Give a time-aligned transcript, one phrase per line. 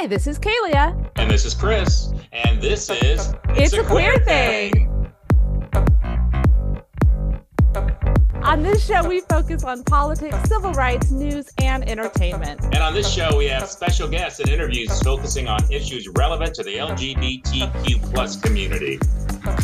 [0.00, 1.10] Hi, this is Kaylia.
[1.16, 2.12] And this is Chris.
[2.30, 5.12] And this is It's, a, queer, Thang.
[8.44, 12.62] On this show, we focus on politics, civil rights, news, and entertainment.
[12.66, 16.62] And on this show, we have special guests and interviews focusing on issues relevant to
[16.62, 19.00] the LGBTQ plus community.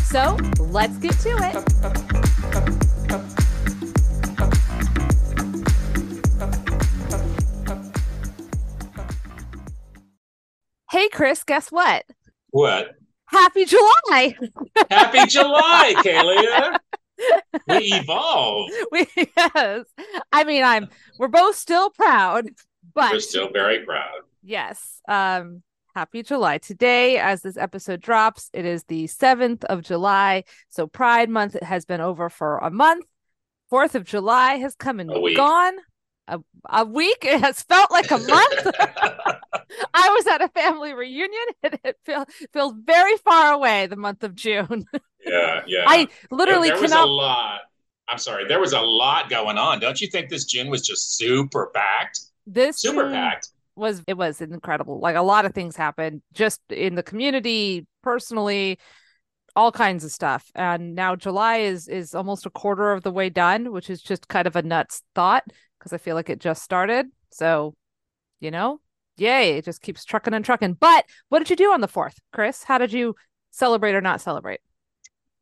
[0.03, 2.24] So let's get to it.
[11.05, 12.03] Hey, Chris, guess what?
[12.49, 12.95] What?
[13.27, 14.35] Happy July!
[14.89, 16.79] Happy July, Kaylia.
[17.67, 18.73] We evolved.
[18.91, 19.05] We,
[19.37, 19.85] yes.
[20.33, 20.87] I mean, I'm,
[21.19, 22.47] we're both still proud,
[22.95, 24.21] but We're still very proud.
[24.41, 24.99] Yes.
[25.07, 25.61] Um
[25.93, 26.57] happy July.
[26.57, 30.43] Today as this episode drops, it is the 7th of July.
[30.69, 33.05] So Pride month has been over for a month.
[33.71, 35.75] 4th of July has come and gone.
[36.27, 38.75] A, a week it has felt like a month.
[39.93, 44.23] I was at a family reunion and it feel, feels very far away the month
[44.23, 44.85] of June.
[45.25, 45.83] yeah, yeah.
[45.87, 47.59] I There- literally there was cannot a lot.
[48.07, 48.47] I'm sorry.
[48.47, 49.79] There was a lot going on.
[49.79, 52.19] Don't you think this June was just super packed?
[52.47, 53.49] this Super packed.
[53.75, 54.99] was it was incredible.
[54.99, 58.77] Like a lot of things happened just in the community, personally,
[59.55, 60.51] all kinds of stuff.
[60.55, 64.27] And now July is is almost a quarter of the way done, which is just
[64.27, 65.43] kind of a nuts thought
[65.79, 67.07] because I feel like it just started.
[67.31, 67.75] So,
[68.39, 68.81] you know,
[69.17, 70.73] yay, it just keeps trucking and trucking.
[70.73, 72.63] But what did you do on the 4th, Chris?
[72.63, 73.15] How did you
[73.51, 74.59] celebrate or not celebrate?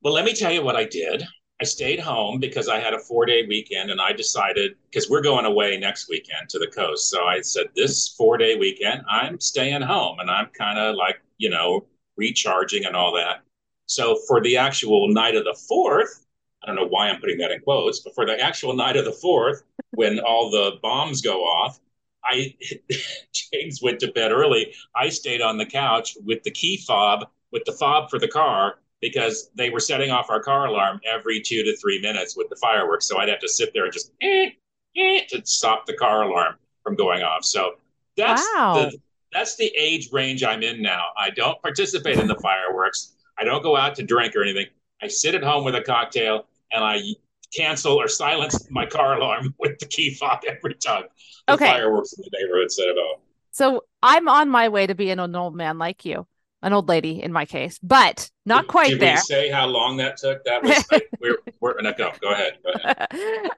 [0.02, 1.24] Well, let me tell you what I did.
[1.62, 5.22] I stayed home because I had a four day weekend and I decided because we're
[5.22, 7.10] going away next weekend to the coast.
[7.10, 11.22] So I said, this four day weekend, I'm staying home and I'm kind of like,
[11.38, 11.86] you know,
[12.18, 13.44] recharging and all that.
[13.86, 16.26] So for the actual night of the fourth,
[16.64, 19.06] I don't know why I'm putting that in quotes, but for the actual night of
[19.06, 21.80] the fourth, when all the bombs go off,
[22.26, 22.56] I
[23.52, 24.74] James went to bed early.
[24.96, 28.76] I stayed on the couch with the key fob, with the fob for the car,
[29.02, 32.56] because they were setting off our car alarm every two to three minutes with the
[32.56, 33.08] fireworks.
[33.08, 34.52] So I'd have to sit there and just eh,
[34.96, 37.44] eh, to stop the car alarm from going off.
[37.44, 37.74] So
[38.16, 38.74] that's Wow.
[38.92, 38.98] the
[39.32, 41.06] that's the age range I'm in now.
[41.18, 43.16] I don't participate in the fireworks.
[43.38, 44.68] I don't go out to drink or anything.
[45.02, 47.02] I sit at home with a cocktail and I
[47.56, 51.04] cancel or silence my car alarm with the key fob every time
[51.48, 51.66] the Okay.
[51.66, 53.20] fireworks in the neighborhood set it off.
[53.52, 56.26] So I'm on my way to being an old man like you,
[56.64, 59.18] an old lady in my case, but not Did- quite did there.
[59.18, 60.44] say how long that took?
[60.46, 62.58] That was like, we're we're no go go ahead.
[62.64, 63.08] Go ahead.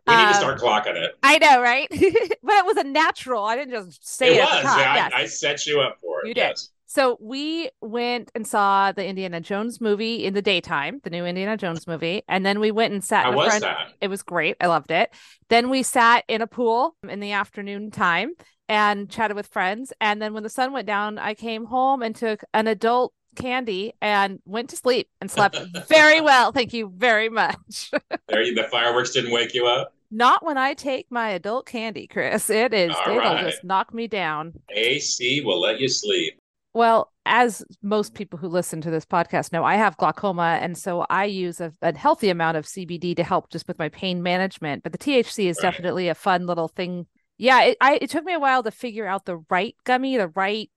[0.07, 1.17] We need Um, to start clocking it.
[1.23, 1.87] I know, right?
[1.89, 3.43] but it was a natural.
[3.43, 4.41] I didn't just say It it.
[4.41, 4.63] was.
[4.63, 5.11] Yeah, Yes.
[5.15, 6.27] I, I set you up for it.
[6.27, 6.41] You did.
[6.41, 6.69] Yes.
[6.87, 11.57] So we went and saw the Indiana Jones movie in the daytime, the new Indiana
[11.57, 13.25] Jones movie, and then we went and sat.
[13.25, 13.87] How was friend- that?
[14.01, 14.55] It was great.
[14.61, 15.11] I loved it.
[15.49, 18.33] Then we sat in a pool in the afternoon time
[18.69, 19.93] and chatted with friends.
[19.99, 23.93] And then when the sun went down, I came home and took an adult candy
[24.01, 25.57] and went to sleep and slept
[25.87, 26.51] very well.
[26.51, 27.91] Thank you very much.
[28.27, 29.93] There, you, the fireworks didn't wake you up.
[30.09, 32.49] Not when I take my adult candy, Chris.
[32.49, 33.45] It is, All it'll right.
[33.45, 34.53] just knock me down.
[34.69, 36.39] AC will let you sleep.
[36.75, 40.59] Well, as most people who listen to this podcast know, I have glaucoma.
[40.61, 43.87] And so I use a, a healthy amount of CBD to help just with my
[43.87, 44.83] pain management.
[44.83, 45.71] But the THC is Right.
[45.71, 47.07] definitely a fun little thing.
[47.37, 50.27] Yeah, it, I, it took me a while to figure out the right gummy, the
[50.27, 50.69] right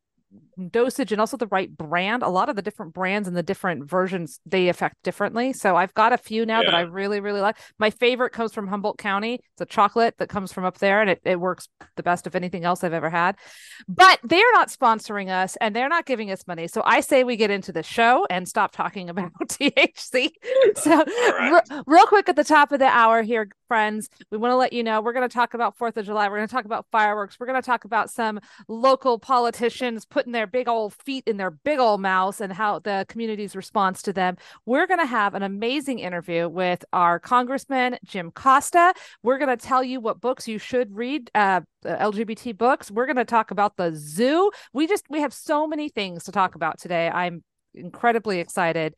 [0.70, 2.22] dosage, and also the right brand.
[2.22, 5.52] A lot of the different brands and the different versions, they affect differently.
[5.52, 7.56] So I've got a few now that I really, really like.
[7.78, 9.34] My favorite comes from Humboldt County.
[9.34, 12.34] It's a chocolate that comes from up there, and it, it works the best of
[12.34, 13.36] anything else I've ever had
[13.86, 16.68] but they're not sponsoring us and they're not giving us money.
[16.68, 20.30] So I say we get into the show and stop talking about THC.
[20.76, 21.62] So, right.
[21.70, 24.72] re- real quick at the top of the hour here, friends, we want to let
[24.72, 26.28] you know we're going to talk about Fourth of July.
[26.28, 27.38] We're going to talk about fireworks.
[27.38, 31.52] We're going to talk about some local politicians putting their big old feet in their
[31.52, 34.36] big old mouths and how the community's response to them.
[34.66, 38.94] We're going to have an amazing interview with our Congressman Jim Costa.
[39.22, 41.30] We're going to tell you what books you should read.
[41.36, 42.90] Uh, LGBT books.
[42.90, 44.50] We're going to talk about the zoo.
[44.72, 47.08] We just we have so many things to talk about today.
[47.08, 48.96] I'm incredibly excited.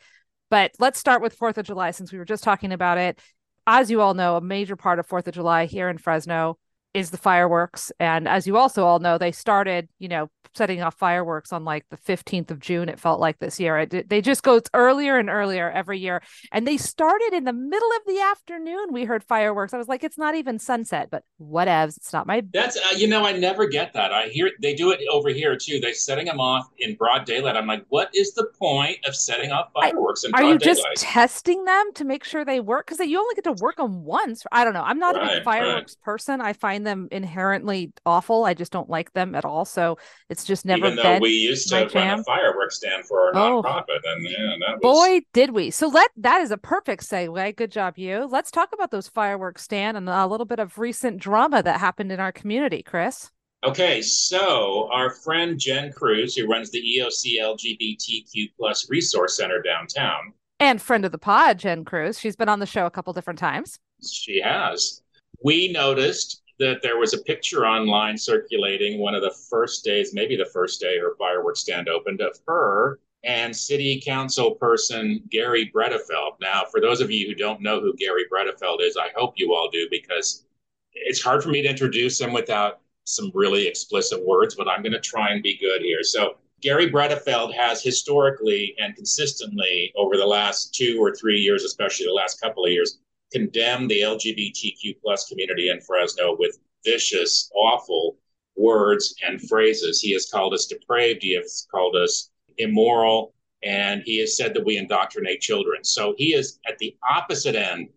[0.48, 3.20] But let's start with 4th of July since we were just talking about it.
[3.66, 6.56] As you all know, a major part of 4th of July here in Fresno
[6.94, 7.92] is the fireworks.
[8.00, 11.86] And as you also all know, they started, you know, setting off fireworks on like
[11.90, 13.78] the 15th of June, it felt like this year.
[13.78, 16.22] It, they just go earlier and earlier every year.
[16.50, 18.92] And they started in the middle of the afternoon.
[18.92, 19.72] We heard fireworks.
[19.72, 21.96] I was like, it's not even sunset, but whatevs.
[21.98, 24.12] It's not my That's uh, you know I never get that.
[24.12, 25.78] I hear they do it over here too.
[25.78, 27.56] They're setting them off in broad daylight.
[27.56, 30.84] I'm like, what is the point of setting off I- fireworks in Are you just
[30.96, 32.86] testing them to make sure they work?
[32.88, 34.44] Because you only get to work them once.
[34.50, 34.82] I don't know.
[34.82, 35.60] I'm not a Right, big right.
[35.60, 36.40] fireworks person.
[36.40, 38.44] I find find them inherently awful.
[38.44, 39.64] I just don't like them at all.
[39.64, 39.98] So
[40.28, 43.36] it's just never Even though been we used to run a fireworks stand for our
[43.36, 43.62] Oh.
[43.62, 45.70] nonprofit, and yeah, that was Boy, did we.
[45.70, 47.56] So let that is a perfect segue.
[47.56, 48.26] Good job, you.
[48.30, 52.12] Let's talk about those fireworks stand and a little bit of recent drama that happened
[52.12, 53.30] in our community, Chris.
[53.62, 60.32] Okay, so our friend Jen Cruz, who runs the EOC LGBTQ plus resource center downtown,
[60.60, 62.18] And friend of the pod, Jen Cruz.
[62.18, 63.78] She's been on the show a couple different times.
[64.02, 65.02] she has.
[65.44, 70.36] We noticed that there was a picture online circulating one of the first days, maybe
[70.36, 76.32] the first day her fireworks stand opened, of her and city council person Garry Bredefeld.
[76.40, 79.54] Now, for those of you who don't know who Garry Bredefeld is, I hope you
[79.54, 80.44] all do because
[80.92, 84.92] it's hard for me to introduce him without some really explicit words, but I'm going
[84.92, 86.02] to try and be good here.
[86.02, 92.04] So, Garry Bredefeld has historically and consistently over the last two or three years, especially
[92.04, 92.98] the last couple of years,
[93.32, 98.16] condemned the LGBTQ plus community in Fresno with vicious, awful
[98.56, 100.00] words and phrases.
[100.00, 101.22] He has called us depraved.
[101.22, 103.34] He has called us immoral.
[103.62, 105.84] And he has said that we indoctrinate children.
[105.84, 107.88] So he is at the opposite end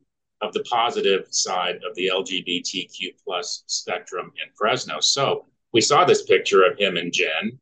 [0.42, 5.00] of the positive side of the LGBTQ plus spectrum in Fresno.
[5.00, 7.60] So we saw this picture of him and Jen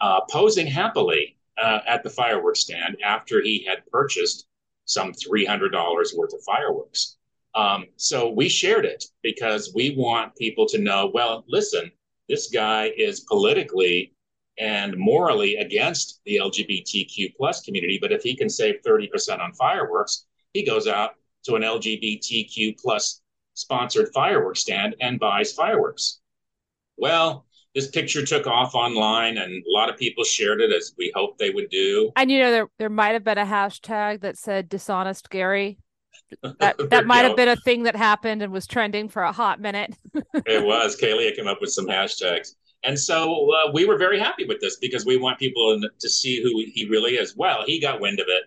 [0.00, 4.46] uh, posing happily uh, at the fireworks stand after he had purchased
[4.84, 5.72] some $300
[6.16, 7.16] worth of fireworks.
[7.54, 11.90] Um, so we shared it because we want people to know well, listen,
[12.28, 14.14] this guy is politically
[14.58, 20.26] and morally against the LGBTQ plus community, but if he can save 30% on fireworks,
[20.52, 21.14] he goes out
[21.44, 23.20] to an LGBTQ plus
[23.54, 26.20] sponsored fireworks stand and buys fireworks.
[26.96, 31.12] Well, this picture took off online and a lot of people shared it as we
[31.14, 32.10] hoped they would do.
[32.16, 35.78] And you know, there there might have been a hashtag that said dishonest Gary.
[36.60, 39.60] That that might have been a thing that happened and was trending for a hot
[39.60, 39.96] minute.
[40.46, 41.00] it was.
[41.00, 42.54] Kaylee came up with some hashtags.
[42.84, 46.42] And so uh, we were very happy with this because we want people to see
[46.42, 47.36] who he really is.
[47.36, 48.44] Well, he got wind of it.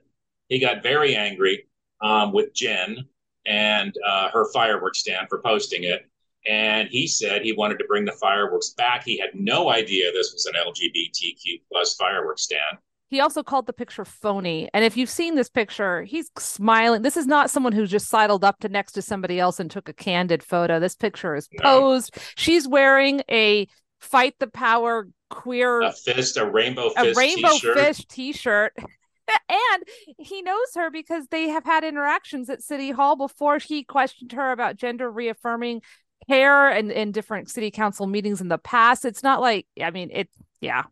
[0.49, 1.67] He got very angry
[2.01, 2.97] um, with Jen
[3.45, 6.09] and uh, her fireworks stand for posting it.
[6.47, 9.03] And he said he wanted to bring the fireworks back.
[9.03, 12.77] He had no idea this was an LGBTQ plus fireworks stand.
[13.07, 14.67] He also called the picture phony.
[14.73, 17.01] And if you've seen this picture, he's smiling.
[17.03, 19.87] This is not someone who just sidled up to next to somebody else and took
[19.87, 20.79] a candid photo.
[20.79, 21.63] This picture is No.
[21.63, 22.17] posed.
[22.35, 23.67] She's wearing a
[23.99, 27.77] fight the power queer A fist, a rainbow a fist rainbow t-shirt.
[27.77, 28.73] fish t-shirt
[29.49, 29.83] and
[30.19, 34.51] he knows her because they have had interactions at city hall before he questioned her
[34.51, 35.81] about gender reaffirming
[36.27, 40.09] care and in different city council meetings in the past it's not like i mean
[40.11, 40.27] it
[40.61, 40.83] yeah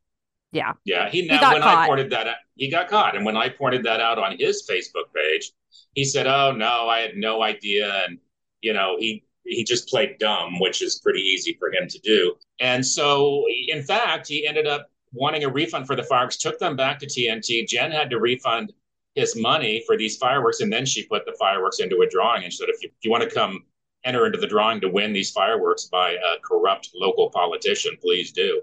[0.51, 1.77] yeah Yeah, he now got when caught.
[1.77, 3.15] I pointed that out, he got caught.
[3.15, 5.51] And when I pointed that out on his Facebook page,
[5.95, 8.19] he said, "Oh no, I had no idea." And
[8.61, 12.35] you know, he he just played dumb, which is pretty easy for him to do.
[12.59, 16.37] And so, in fact, he ended up wanting a refund for the fireworks.
[16.37, 17.67] Took them back to TNT.
[17.67, 18.71] Jen had to refund
[19.15, 22.53] his money for these fireworks, and then she put the fireworks into a drawing and
[22.53, 23.65] said, "If you, if you want to come."
[24.05, 28.61] Enter into the drawing to win these fireworks by a corrupt local politician, please do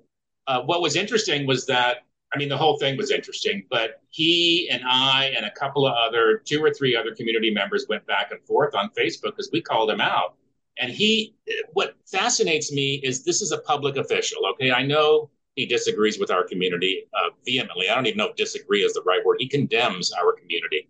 [0.50, 1.98] uh, what was interesting was that
[2.34, 5.94] I mean the whole thing was interesting, but he and I and a couple of
[5.94, 9.60] other two or three other community members went back and forth on Facebook because we
[9.60, 10.34] called him out.
[10.78, 11.34] And he,
[11.72, 14.46] what fascinates me is this is a public official.
[14.52, 17.88] Okay, I know he disagrees with our community uh, vehemently.
[17.88, 19.36] I don't even know if disagree is the right word.
[19.40, 20.88] He condemns our community,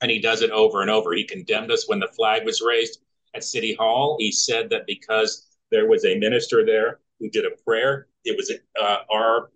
[0.00, 1.14] and he does it over and over.
[1.14, 3.00] He condemned us when the flag was raised
[3.34, 4.16] at City Hall.
[4.18, 8.52] He said that because there was a minister there who did a prayer, it was
[8.80, 9.50] uh, our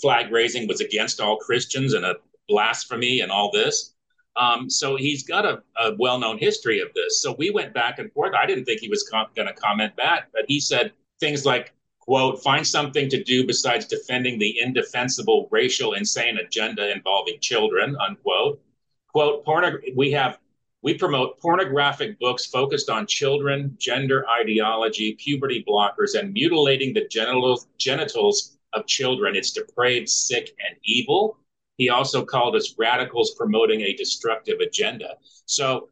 [0.00, 2.16] flag raising was against all Christians and a
[2.48, 3.94] blasphemy and all this.
[4.36, 7.20] Um, so he's got a, a well-known history of this.
[7.20, 8.32] So we went back and forth.
[8.34, 11.74] I didn't think he was com- going to comment back, but he said things like,
[12.00, 18.60] "quote Find something to do besides defending the indefensible racial insane agenda involving children." Unquote.
[19.08, 20.38] Quote: Porno- We have
[20.82, 28.58] we promote pornographic books focused on children, gender ideology, puberty blockers, and mutilating the genitals
[28.72, 29.36] of children.
[29.36, 31.38] It's depraved, sick, and evil.
[31.76, 35.16] He also called us radicals promoting a destructive agenda.
[35.46, 35.88] So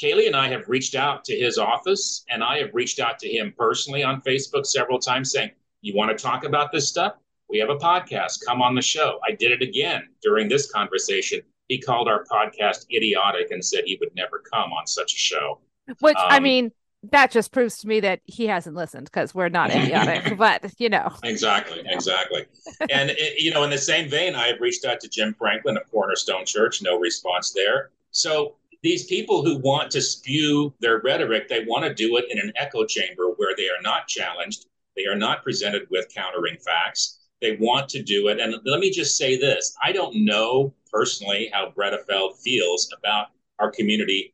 [0.00, 3.28] Kaylee and I have reached out to his office, and I have reached out to
[3.28, 7.14] him personally on Facebook several times saying, You want to talk about this stuff?
[7.48, 8.44] We have a podcast.
[8.44, 9.20] Come on the show.
[9.26, 11.40] I did it again during this conversation.
[11.68, 15.60] He called our podcast idiotic and said he would never come on such a show.
[16.00, 16.72] which i Um, mean
[17.12, 20.88] that just proves to me that he hasn't listened because we're not idiotic but you
[20.88, 22.46] know Exactly, exactly.
[22.90, 25.76] and it, you know, in the same vein, I have reached out to Jim Franklin
[25.76, 26.80] of Cornerstone Church.
[26.80, 27.90] No response there.
[28.10, 32.38] So these people who want to spew their rhetoric, they want to do it in
[32.38, 34.66] an echo chamber where they are not challenged,
[34.96, 37.20] they are not presented with countering facts.
[37.42, 38.40] They want to do it.
[38.40, 43.26] And let me just say this I don't know personally how Bredefeld feels about
[43.58, 44.32] our community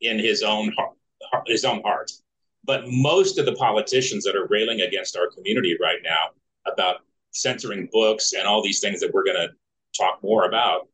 [0.00, 0.96] in his own heart,
[1.46, 2.10] his own heart.
[2.64, 6.30] But most of the politicians that are railing against our community right now
[6.70, 9.50] about censoring books and all these things that we're going to
[9.96, 10.88] talk more about,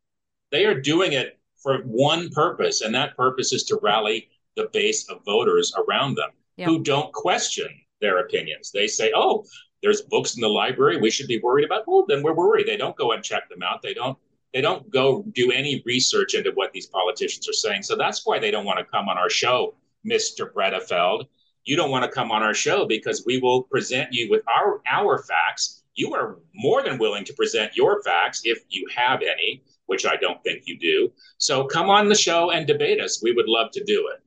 [0.52, 5.08] they are doing it for one purpose, and that purpose is to rally the base
[5.08, 6.68] of voters around them yep.
[6.68, 7.68] who don't question
[8.00, 8.70] their opinions.
[8.70, 9.44] They say, "Oh,
[9.82, 12.66] there's books in the library we should be worried about." Well, then we're worried.
[12.66, 13.82] They don't go and check them out.
[13.82, 14.16] They don't.
[14.54, 17.82] They don't go do any research into what these politicians are saying.
[17.82, 19.74] So that's why they don't want to come on our show,
[20.08, 20.52] Mr.
[20.52, 21.26] Bredefeld.
[21.64, 24.80] You don't want to come on our show because we will present you with our
[24.88, 25.82] our facts.
[25.94, 30.16] You are more than willing to present your facts if you have any which I
[30.16, 31.12] don't think you do.
[31.38, 33.22] So come on the show and debate us.
[33.22, 34.22] We would love to do it.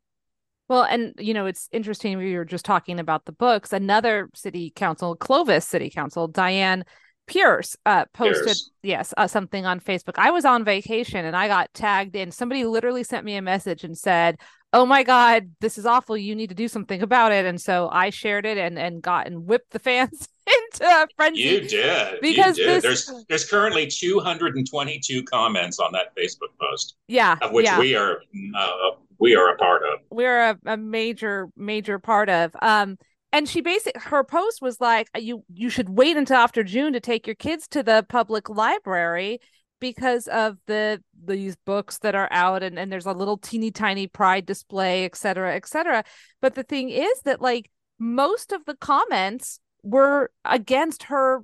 [0.67, 2.17] Well, and you know, it's interesting.
[2.17, 3.73] We were just talking about the books.
[3.73, 6.85] Another city council, Clovis City Council, Diane
[7.29, 8.71] Pearce uh, posted Pearce.
[8.81, 10.15] yes uh, something on Facebook.
[10.17, 12.31] I was on vacation and I got tagged in.
[12.31, 14.37] Somebody literally sent me a message and said,
[14.73, 16.17] "Oh my God, this is awful.
[16.17, 19.27] You need to do something about it." And so I shared it and and got
[19.27, 21.41] and whipped the fans into a frenzy.
[21.41, 22.81] You did because you did.
[22.81, 23.05] This...
[23.05, 26.95] there's there's currently 222 comments on that Facebook post.
[27.07, 27.79] Yeah, of which yeah.
[27.79, 28.21] we are
[28.57, 29.99] uh, we are a part of.
[30.09, 32.55] We're a, a major major part of.
[32.61, 32.97] Um,
[33.31, 36.93] and she basically her post was like uh, you you should wait until after june
[36.93, 39.39] to take your kids to the public library
[39.79, 44.07] because of the these books that are out and, and there's a little teeny tiny
[44.07, 46.03] pride display et cetera et cetera
[46.41, 51.41] but the thing is that like most of the comments were against her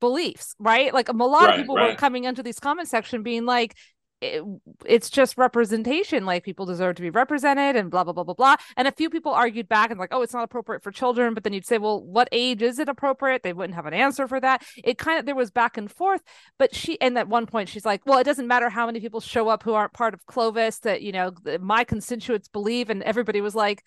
[0.00, 1.90] beliefs right like a lot right, of people right.
[1.90, 3.76] were coming into these comment section being like
[4.20, 4.42] it,
[4.84, 8.56] it's just representation like people deserve to be represented and blah blah blah blah blah.
[8.76, 11.44] And a few people argued back and like oh it's not appropriate for children but
[11.44, 13.42] then you'd say well what age is it appropriate?
[13.42, 14.62] They wouldn't have an answer for that.
[14.82, 16.22] It kind of there was back and forth
[16.58, 19.20] but she and at one point she's like well it doesn't matter how many people
[19.20, 23.40] show up who aren't part of clovis that you know my constituents believe and everybody
[23.40, 23.82] was like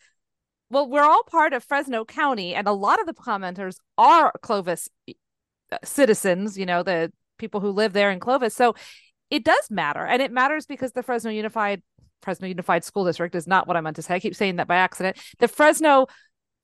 [0.69, 4.89] well we're all part of fresno county and a lot of the commenters are clovis
[5.09, 8.53] uh, citizens you know the people who live there in clovis.
[8.53, 8.75] So
[9.33, 10.05] it does matter.
[10.05, 11.81] And it matters because the Fresno Unified
[12.21, 14.13] Fresno Unified School District is not what I meant to say.
[14.13, 15.17] I keep saying that by accident.
[15.39, 16.05] The Fresno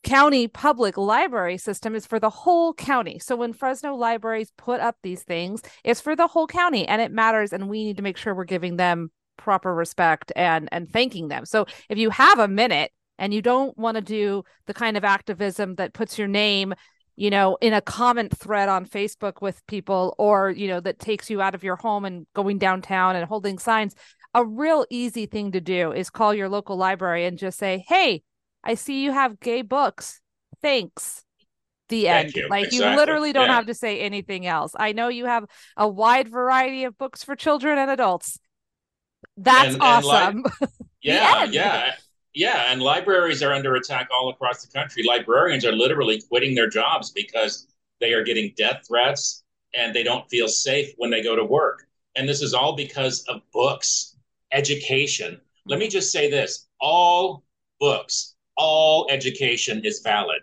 [0.03, 3.17] County Public Library System is for the whole county.
[3.17, 7.11] So when Fresno libraries put up these things, it's for the whole county and it
[7.11, 7.53] matters.
[7.53, 11.45] And we need to make sure we're giving them proper respect and and thanking them.
[11.45, 15.03] So if you have a minute and you don't want to do the kind of
[15.03, 16.75] activism that puts your name
[17.19, 21.29] you know, in a comment thread on Facebook with people or, you know, that takes
[21.29, 23.93] you out of your home and going downtown and holding signs,
[24.33, 28.23] a real easy thing to do is call your local library and just say, Hey,
[28.63, 30.21] I see you have gay books.
[30.61, 31.25] Thanks.
[31.89, 32.35] The end.
[32.37, 32.47] You.
[32.49, 32.89] Like exactly.
[32.89, 33.55] you literally don't yeah.
[33.55, 34.71] have to say anything else.
[34.79, 35.43] I know you have
[35.75, 38.39] a wide variety of books for children and adults.
[39.35, 40.45] That's and, awesome.
[40.61, 40.67] And li-
[41.01, 41.91] yeah, yeah.
[42.33, 45.03] Yeah, and libraries are under attack all across the country.
[45.03, 47.67] Librarians are literally quitting their jobs because
[47.99, 49.43] they are getting death threats
[49.75, 51.87] and they don't feel safe when they go to work.
[52.15, 54.15] And this is all because of books,
[54.51, 55.41] education.
[55.65, 57.43] Let me just say this all
[57.79, 60.41] books, all education is valid.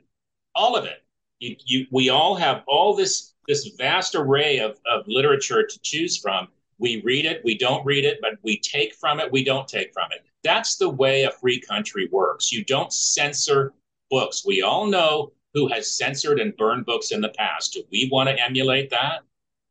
[0.55, 1.05] All of it.
[1.39, 6.17] You, you, we all have all this, this vast array of, of literature to choose
[6.17, 6.49] from.
[6.79, 9.93] We read it, we don't read it, but we take from it, we don't take
[9.93, 10.25] from it.
[10.47, 12.53] That's the way a free country works.
[12.53, 13.75] You don't censor
[14.11, 14.45] books.
[14.47, 17.73] We all know who has censored and burned books in the past.
[17.73, 19.23] Do we want to emulate that?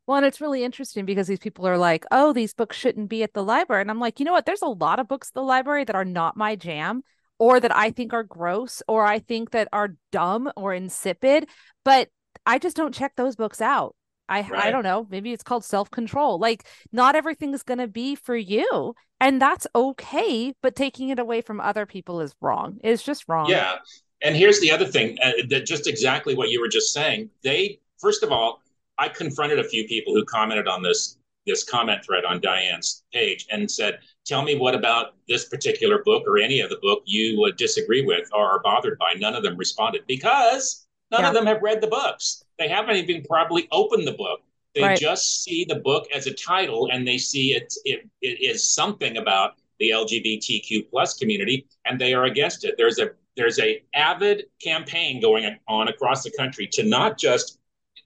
[0.05, 3.23] Well, and it's really interesting because these people are like, oh, these books shouldn't be
[3.23, 3.83] at the library.
[3.83, 4.45] And I'm like, you know what?
[4.45, 7.03] There's a lot of books at the library that are not my jam
[7.39, 11.47] or that I think are gross or I think that are dumb or insipid,
[11.85, 12.09] but
[12.45, 13.95] I just don't check those books out.
[14.27, 14.65] I right.
[14.65, 16.39] I don't know, maybe it's called self-control.
[16.39, 21.41] Like not everything's going to be for you and that's okay, but taking it away
[21.41, 22.77] from other people is wrong.
[22.83, 23.49] It's just wrong.
[23.49, 23.75] Yeah.
[24.21, 27.29] And here's the other thing, uh, that just exactly what you were just saying.
[27.43, 28.61] They first of all,
[28.97, 33.45] I confronted a few people who commented on this this comment thread on Diane's page
[33.51, 37.39] and said, "Tell me what about this particular book or any of the book you
[37.39, 41.27] would disagree with or are bothered by." None of them responded because none yeah.
[41.27, 42.44] of them have read the books.
[42.57, 44.41] They haven't even probably opened the book.
[44.73, 44.99] They right.
[44.99, 49.17] just see the book as a title and they see it, it, it is something
[49.17, 52.75] about the LGBTQ plus community and they are against it.
[52.77, 57.59] There's a there's a avid campaign going on across the country to not just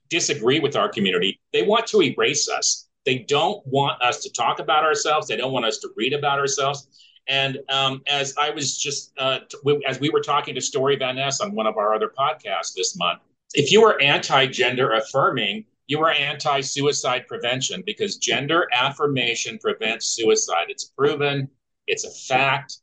[0.10, 2.88] disagree with our community, they want to erase us.
[3.06, 5.28] They don't want us to talk about ourselves.
[5.28, 6.88] They don't want us to read about ourselves.
[7.28, 11.16] And um, as I was just, uh, t- as we were talking to Story Van
[11.16, 13.20] Ness on one of our other podcasts this month,
[13.54, 20.08] if you were anti gender affirming, you were anti suicide prevention because gender affirmation prevents
[20.08, 20.66] suicide.
[20.70, 21.50] It's proven,
[21.88, 22.78] it's a fact.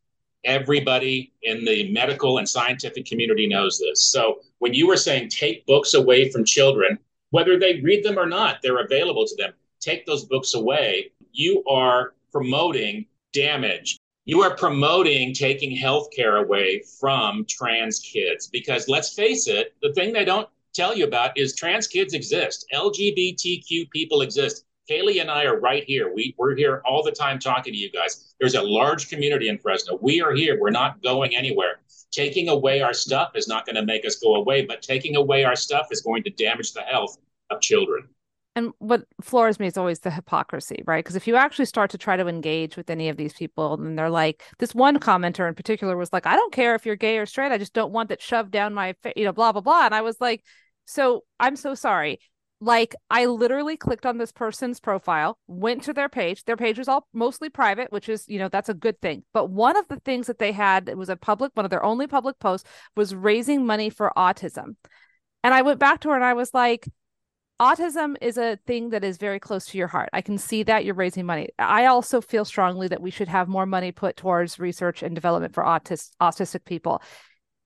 [0.45, 4.03] Everybody in the medical and scientific community knows this.
[4.03, 6.99] So when you were saying take books away from children,
[7.31, 9.53] whether they read them or not, they're available to them.
[9.81, 11.11] Take those books away.
[11.33, 18.89] You are promoting damage you are promoting taking health care away from trans kids because
[18.89, 22.67] let's face it, the thing they don't tell you about is trans kids exist.
[22.73, 24.65] LGBTQ people exist.
[24.91, 26.13] Kaylee and I are right here.
[26.15, 28.35] We, we're here all the time talking to you guys.
[28.39, 29.99] There's a large community in Fresno.
[30.01, 30.61] We are here.
[30.61, 31.81] We're not going anywhere.
[32.13, 35.43] Taking away our stuff is not going to make us go away, but taking away
[35.45, 37.19] our stuff is going to damage the health
[37.51, 38.09] of children
[38.57, 41.05] and what floors me is always the hypocrisy, right?
[41.05, 43.99] Because if you actually start to try to engage with any of these people, and
[43.99, 47.19] they're like, this one commenter in particular was like, I don't care if you're gay
[47.19, 49.85] or straight, I just don't want that shoved down my, you know, blah blah blah.
[49.85, 50.43] And I was like,
[50.87, 52.21] so I'm so sorry.
[52.59, 56.45] Like I literally clicked on this person's profile, went to their page.
[56.45, 59.25] Their page was all mostly private, which is, you know, that's a good thing.
[59.35, 61.85] But one of the things that they had, it was a public, one of their
[61.85, 62.67] only public posts
[62.97, 64.77] was raising money for autism.
[65.45, 66.89] And I went back to her and I was like,
[67.61, 70.11] autism is a thing that is very close to your heart.
[70.13, 71.49] I can see that you're raising money.
[71.59, 75.55] I also feel strongly that we should have more money put towards research and development
[75.55, 77.03] for autis- autistic people.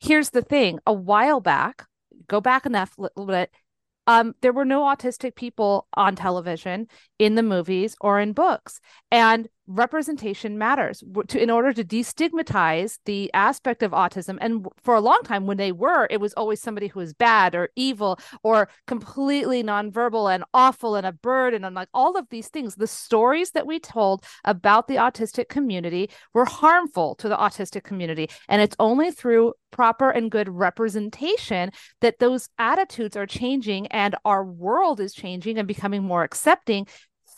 [0.01, 1.87] Here's the thing a while back,
[2.31, 3.51] go back enough a little bit,
[4.07, 6.87] um, there were no autistic people on television,
[7.19, 8.81] in the movies, or in books.
[9.11, 14.37] And representation matters to, in order to destigmatize the aspect of autism.
[14.41, 17.55] And for a long time, when they were, it was always somebody who was bad
[17.55, 22.49] or evil or completely nonverbal and awful and a burden and like all of these
[22.49, 22.75] things.
[22.75, 28.29] The stories that we told about the autistic community were harmful to the autistic community.
[28.49, 34.45] And it's only through proper and good representation that those attitudes are changing and our
[34.45, 36.87] world is changing and becoming more accepting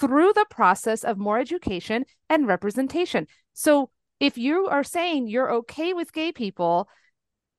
[0.02, 3.28] through the process of more education and representation.
[3.52, 6.88] So if you are saying you're okay with gay people,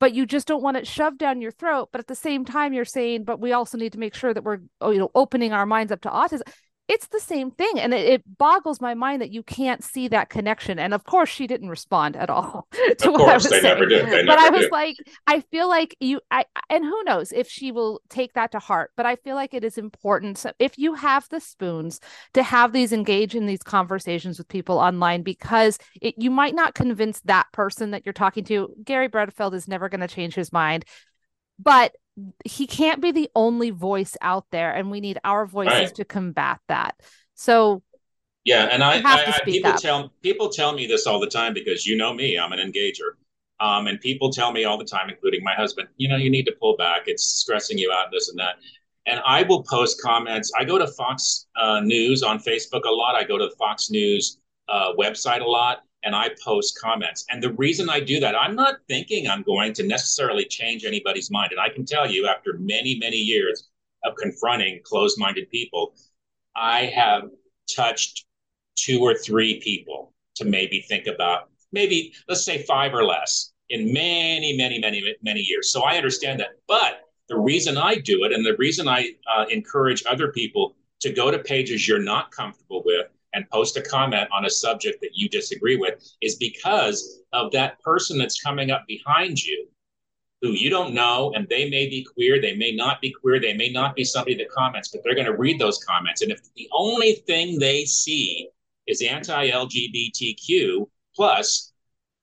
[0.02, 2.74] but you just don't want it shoved down your throat, but at the same time
[2.74, 5.66] you're saying, but we also need to make sure that we're you know opening our
[5.66, 6.42] minds up to autism
[6.90, 10.30] it's the same thing and it, it, boggles my mind that you can't see that
[10.30, 12.68] connection and of course she didn't respond at all
[12.98, 13.64] to of what course, I was they saying.
[13.64, 14.10] never did.
[14.10, 14.72] They but never I was did.
[14.72, 18.60] like I feel like you I and who knows if she will take that to
[18.60, 22.00] heart but I feel like it is important if you have the spoons
[22.34, 26.76] to have these engage in these conversations with people online because it, you might not
[26.76, 30.52] convince that person that you're talking to Garry Bredefeld is never going to change his
[30.52, 30.86] mind
[31.60, 31.94] but
[32.46, 35.96] he can't be the only voice out there and we need our voices right.
[35.96, 37.00] to combat that.
[37.36, 37.82] So
[38.46, 39.80] yeah and i, I, I people up.
[39.80, 43.16] tell people tell me this all the time because you know me i'm an engager.
[43.60, 46.46] Um, and people tell me all the time including my husband you know you need
[46.46, 47.04] to pull back.
[47.06, 48.56] It's stressing you out this and that.
[49.06, 50.52] And i will post comments.
[50.58, 53.16] I go to fox uh, news on facebook a lot.
[53.16, 57.26] I go to the fox news uh, website a lot and I post comments.
[57.30, 61.32] And the reason I do that, I'm not thinking I'm going to necessarily change anybody's
[61.32, 61.52] mind.
[61.52, 63.70] And I can tell you, after many, many years
[64.04, 65.96] of confronting closed minded people,
[66.56, 67.24] I have
[67.74, 68.26] touched
[68.76, 73.94] two or three people to maybe think about, maybe let's say five or less in
[73.94, 75.72] many, many, many, many years.
[75.72, 76.60] So I understand that.
[76.68, 81.12] But the reason I do it and the reason I uh, encourage other people to
[81.12, 85.12] go to pages you're not comfortable with and post a comment on a subject that
[85.14, 89.68] you disagree with is because of that person that's coming up behind you
[90.44, 93.54] who you don't know and they may be queer they may not be queer they
[93.54, 96.22] may not be somebody that comments but they're going to read those comments.
[96.22, 98.50] And if the only thing they see
[98.86, 101.72] is anti-lgbtq plus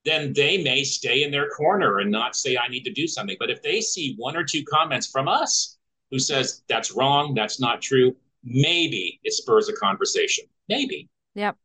[0.05, 3.37] then they may stay in their corner and not say i need to do something.
[3.41, 5.79] But if they see one or two comments from us
[6.11, 11.09] who says that's wrong that's not true maybe it spurs a conversation maybe.
[11.35, 11.57] Yep.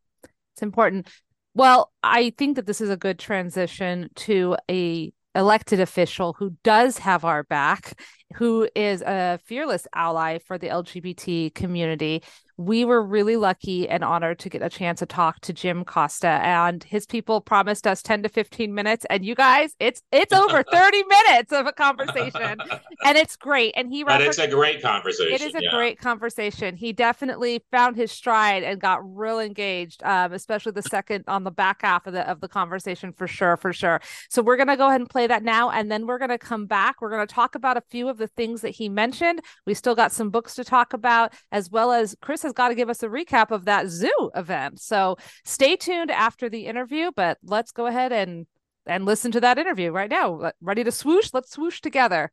[0.53, 1.07] It's important.
[1.53, 6.97] Well, I think that this is a good transition to a elected official who does
[6.97, 7.99] have our back,
[8.35, 12.23] who is a fearless ally for the LGBT community
[12.57, 16.27] we were really lucky and honored to get a chance to talk to Jim Costa
[16.27, 20.63] and his people promised us 10 to 15 minutes and you guys it's it's over
[20.71, 22.57] 30 minutes of a conversation
[23.05, 25.69] and it's great and he but it's a great conversation it is a yeah.
[25.71, 26.75] great conversation.
[26.75, 31.51] He definitely found his stride and got real engaged um, especially the second on the
[31.51, 33.99] back half of the of the conversation for sure for sure.
[34.29, 36.37] So we're going to go ahead and play that now and then we're going to
[36.37, 37.01] come back.
[37.01, 39.41] We're going to talk about a few of the things that he mentioned.
[39.65, 42.75] We still got some books to talk about as well as Chris has got to
[42.75, 44.79] give us a recap of that zoo event.
[44.79, 48.47] So stay tuned after the interview, but let's go ahead and
[48.88, 50.51] and listen to that interview right now.
[50.62, 51.31] Ready to swoosh?
[51.34, 52.31] Let's swoosh together.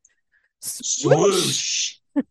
[0.61, 1.97] Swoosh.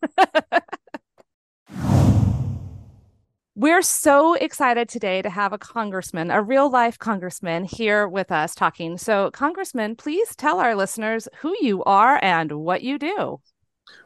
[3.55, 8.55] We're so excited today to have a congressman, a real life congressman, here with us
[8.55, 8.97] talking.
[8.97, 13.39] So, Congressman, please tell our listeners who you are and what you do.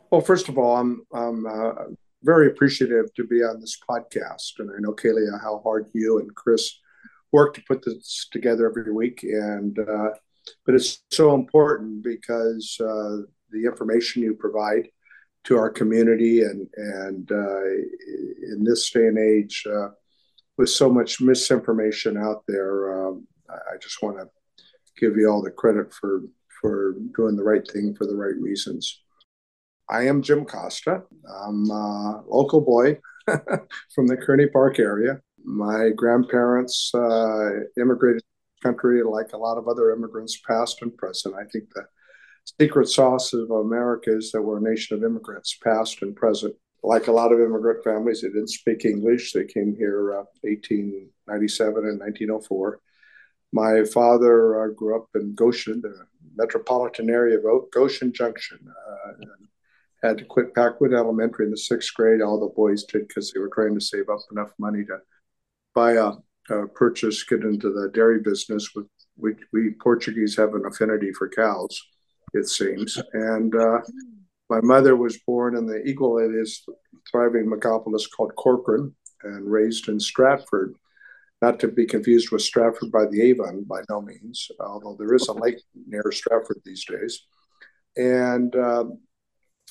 [0.10, 1.74] Well, first of all, I'm, I'm uh,
[2.26, 4.60] very appreciative to be on this podcast.
[4.60, 6.80] And I know, Kaylee, how hard you and Chris
[7.32, 9.24] work to put this together every week.
[9.24, 10.10] And, uh,
[10.66, 13.18] but it's so important because uh,
[13.52, 14.90] the information you provide
[15.46, 17.66] to our community and and uh,
[18.52, 19.90] in this day and age uh,
[20.58, 24.28] with so much misinformation out there um, i just want to
[25.00, 26.24] give you all the credit for
[26.62, 29.04] for doing the right thing for the right reasons
[29.90, 31.02] i am jim costa
[31.44, 32.98] i'm a local boy
[33.94, 38.24] from the kearney park area my grandparents uh, immigrated
[38.64, 41.86] country like a lot of other immigrants past and present i think the
[42.60, 46.56] secret sauce of America is that we're a nation of immigrants, past and present.
[46.84, 49.34] Like a lot of immigrant families, they didn't speak English.
[49.34, 52.80] They came here uh, 1897 and 1904.
[53.52, 58.60] My father uh, grew up in Goshen, the metropolitan area of Goshen Junction.
[58.68, 59.14] Uh,
[60.06, 62.22] had to quit Packwood Elementary in the sixth grade.
[62.22, 64.98] All the boys did because they were trying to save up enough money to
[65.74, 66.12] buy a,
[66.50, 68.74] a purchase, get into the dairy business.
[68.76, 68.88] With
[69.18, 71.82] we, we Portuguese have an affinity for cows
[72.36, 73.02] it seems.
[73.14, 73.80] And uh,
[74.50, 76.62] my mother was born in the equally as
[77.10, 80.76] thriving megapolis called Corcoran and raised in Stratford,
[81.42, 85.28] not to be confused with Stratford by the Avon, by no means, although there is
[85.28, 87.26] a lake near Stratford these days.
[87.96, 88.86] And uh,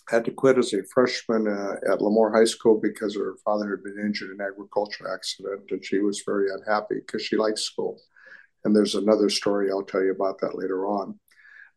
[0.09, 3.83] had to quit as a freshman uh, at Lemoore High School because her father had
[3.83, 7.99] been injured in an agriculture accident, and she was very unhappy because she liked school.
[8.65, 11.19] And there's another story I'll tell you about that later on.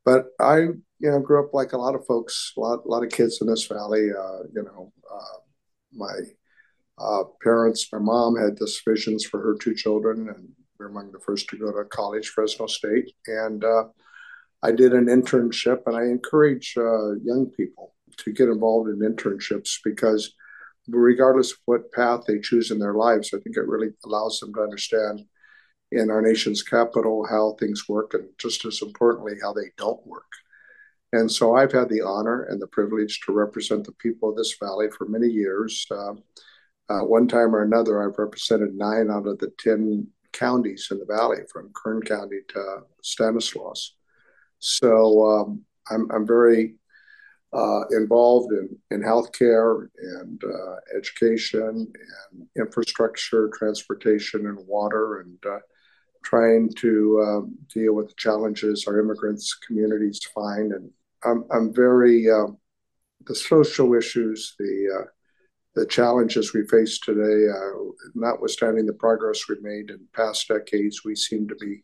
[0.03, 3.03] But I, you know, grew up like a lot of folks, a lot, a lot
[3.03, 4.09] of kids in this valley.
[4.11, 5.39] Uh, you know, uh,
[5.93, 6.13] my
[6.97, 10.47] uh, parents, my mom had this visions for her two children, and
[10.79, 13.11] we are among the first to go to college, Fresno State.
[13.27, 13.85] And uh,
[14.63, 19.77] I did an internship, and I encourage uh, young people to get involved in internships
[19.83, 20.33] because
[20.87, 24.53] regardless of what path they choose in their lives, I think it really allows them
[24.53, 25.21] to understand
[25.91, 30.31] in our nation's capital how things work and just as importantly how they don't work.
[31.13, 34.57] And so i've had the honor and the privilege to represent the people of this
[34.59, 35.85] valley for many years.
[35.89, 36.15] Uh,
[36.89, 41.05] uh, one time or another i've represented nine out of the 10 counties in the
[41.05, 43.95] valley from kern county to stanislaus.
[44.59, 46.75] So um, I'm, I'm very
[47.91, 51.91] involved in, in healthcare and uh, education
[52.31, 55.59] and infrastructure, transportation, and water, and uh,
[56.23, 60.73] trying to um, deal with the challenges our immigrants communities find.
[60.73, 60.89] And
[61.23, 62.47] I'm, I'm very, uh,
[63.25, 65.05] the social issues, the, uh,
[65.75, 71.15] the challenges we face today, uh, notwithstanding the progress we've made in past decades, we
[71.15, 71.83] seem to be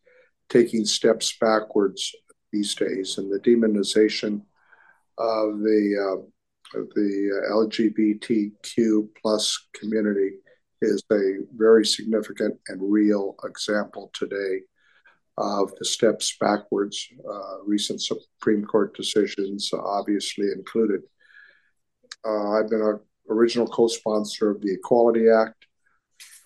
[0.49, 2.13] taking steps backwards
[2.51, 3.17] these days.
[3.17, 4.41] And the demonization
[5.17, 10.31] of the, uh, of the LGBTQ plus community
[10.81, 14.61] is a very significant and real example today
[15.37, 17.07] of the steps backwards.
[17.27, 21.01] Uh, recent Supreme Court decisions obviously included.
[22.25, 22.99] Uh, I've been an
[23.29, 25.65] original co-sponsor of the Equality Act,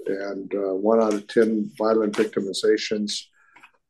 [0.05, 3.19] and uh, one out of ten violent victimizations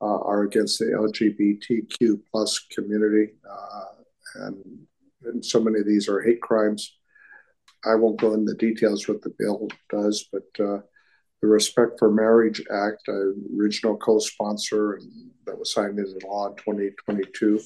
[0.02, 3.97] uh, are against the LGBTQ plus community, uh,
[4.36, 4.56] and,
[5.24, 6.98] and so many of these are hate crimes.
[7.86, 10.80] I won't go into details what the bill does, but uh,
[11.42, 13.08] the Respect for Marriage Act,
[13.58, 15.00] original co-sponsor,
[15.46, 17.60] that was signed into law in 2022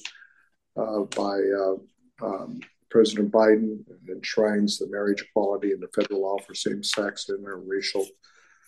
[0.76, 3.78] uh, by uh, um, President Biden,
[4.10, 8.04] enshrines the marriage equality in the federal law for same-sex and interracial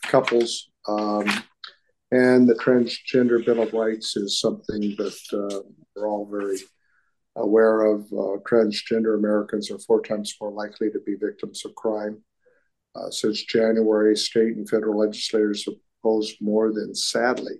[0.03, 0.71] couples.
[0.89, 1.27] Um,
[2.11, 5.61] and the Transgender Bill of Rights is something that uh,
[5.95, 6.59] we're all very
[7.37, 12.23] aware of uh, transgender Americans are four times more likely to be victims of crime.
[12.95, 17.57] Uh, since January, state and federal legislators have proposed more than, sadly,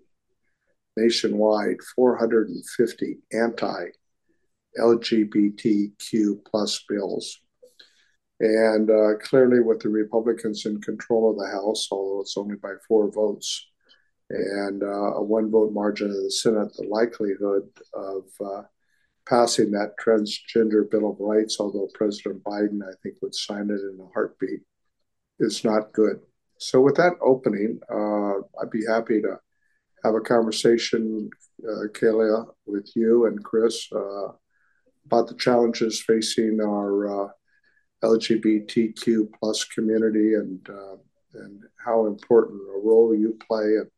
[0.97, 3.87] nationwide 450 anti
[4.79, 7.41] LGBTQ plus bills.
[8.41, 12.75] And uh, clearly, with the Republicans in control of the House, although it's only by
[12.87, 13.69] four votes,
[14.31, 18.63] and uh, a one vote margin in the Senate, the likelihood of uh,
[19.27, 23.99] passing that transgender Bill of Rights, although President Biden, I think, would sign it in
[24.01, 24.61] a heartbeat,
[25.39, 26.21] is not good.
[26.59, 29.39] So, with that opening, uh, I'd be happy to
[30.05, 31.31] have a conversation,
[31.63, 34.29] uh, Kaylia, with you and Chris uh,
[35.07, 37.29] about the challenges facing our uh,
[38.03, 40.97] LGBTQ plus community and uh,
[41.35, 43.65] and how important a role you play.
[43.65, 43.91] And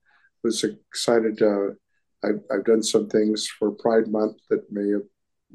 [0.46, 1.76] was excited to.
[2.24, 5.02] I've, I've done some things for Pride Month that may have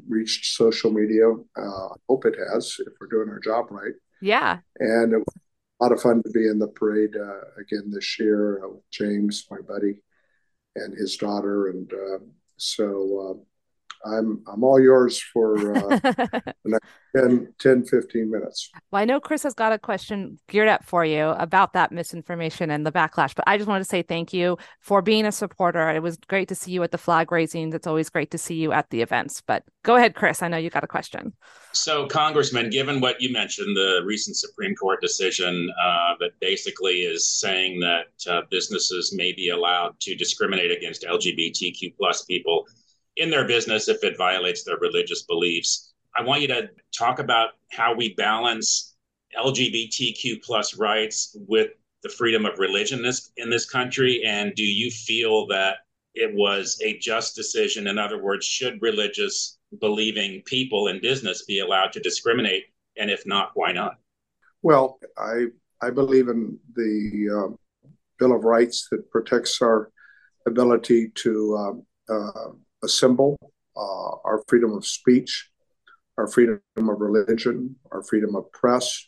[0.07, 1.29] reached social media.
[1.29, 3.93] Uh, I hope it has if we're doing our job right.
[4.21, 4.59] Yeah.
[4.79, 5.35] And it was
[5.79, 8.89] a lot of fun to be in the parade uh, again this year uh, with
[8.91, 10.01] James, my buddy,
[10.75, 11.67] and his daughter.
[11.67, 12.19] And uh,
[12.57, 13.43] so uh,
[14.05, 18.69] I'm I'm all yours for uh, the next 10, 10, 15 minutes.
[18.91, 22.71] Well, I know Chris has got a question geared up for you about that misinformation
[22.71, 25.89] and the backlash, but I just wanted to say thank you for being a supporter.
[25.89, 27.73] It was great to see you at the flag raising.
[27.73, 29.41] It's always great to see you at the events.
[29.45, 30.41] But go ahead, Chris.
[30.41, 31.33] I know you got a question.
[31.73, 37.27] So, Congressman, given what you mentioned, the recent Supreme Court decision uh, that basically is
[37.39, 42.65] saying that uh, businesses may be allowed to discriminate against LGBTQ plus people
[43.21, 45.93] in their business if it violates their religious beliefs.
[46.17, 48.95] I want you to talk about how we balance
[49.37, 51.69] LGBTQ plus rights with
[52.01, 53.05] the freedom of religion
[53.37, 54.23] in this, country.
[54.25, 55.75] And do you feel that
[56.15, 57.87] it was a just decision?
[57.87, 62.65] In other words, should religious believing people in business be allowed to discriminate?
[62.97, 63.97] And if not, why not?
[64.63, 65.45] Well, I
[65.81, 67.55] I believe in the uh,
[68.19, 69.91] Bill of Rights that protects our
[70.45, 72.49] ability to um, uh,
[72.83, 73.37] assemble,
[73.75, 75.49] uh, our freedom of speech,
[76.17, 79.07] our freedom of religion, our freedom of press.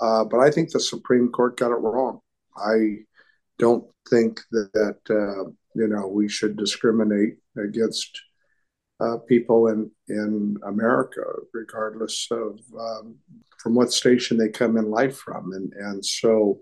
[0.00, 2.20] Uh, but I think the Supreme Court got it wrong.
[2.56, 3.04] I
[3.58, 8.20] don't think that, that uh, you know we should discriminate against
[9.00, 13.16] uh, people in in America, regardless of um,
[13.58, 16.58] from what station they come in life from, and and so.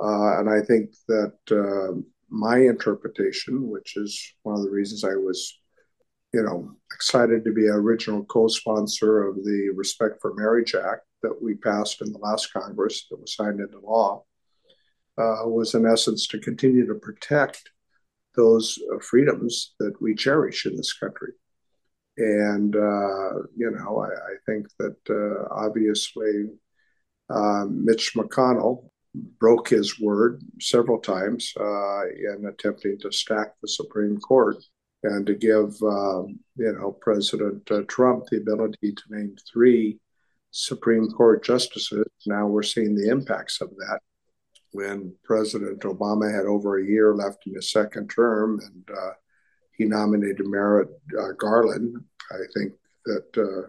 [0.00, 2.00] Uh, and I think that uh,
[2.32, 5.60] my interpretation, which is one of the reasons I was,
[6.32, 11.40] you know, excited to be an original co-sponsor of the Respect for Marriage Act that
[11.42, 14.24] we passed in the last Congress that was signed into law,
[15.18, 17.70] uh, was in essence to continue to protect
[18.34, 21.32] those uh, freedoms that we cherish in this country.
[22.16, 26.46] And, uh, you know, I, I think that uh, obviously
[27.28, 34.18] uh, Mitch McConnell broke his word several times uh, in attempting to stack the Supreme
[34.18, 34.56] Court
[35.02, 39.98] and to give um, you know President uh, Trump the ability to name three
[40.50, 42.06] Supreme Court justices.
[42.26, 44.00] Now we're seeing the impacts of that.
[44.70, 49.12] When President Obama had over a year left in his second term, and uh,
[49.76, 51.96] he nominated Merrick uh, Garland,
[52.30, 52.72] I think
[53.04, 53.68] that uh,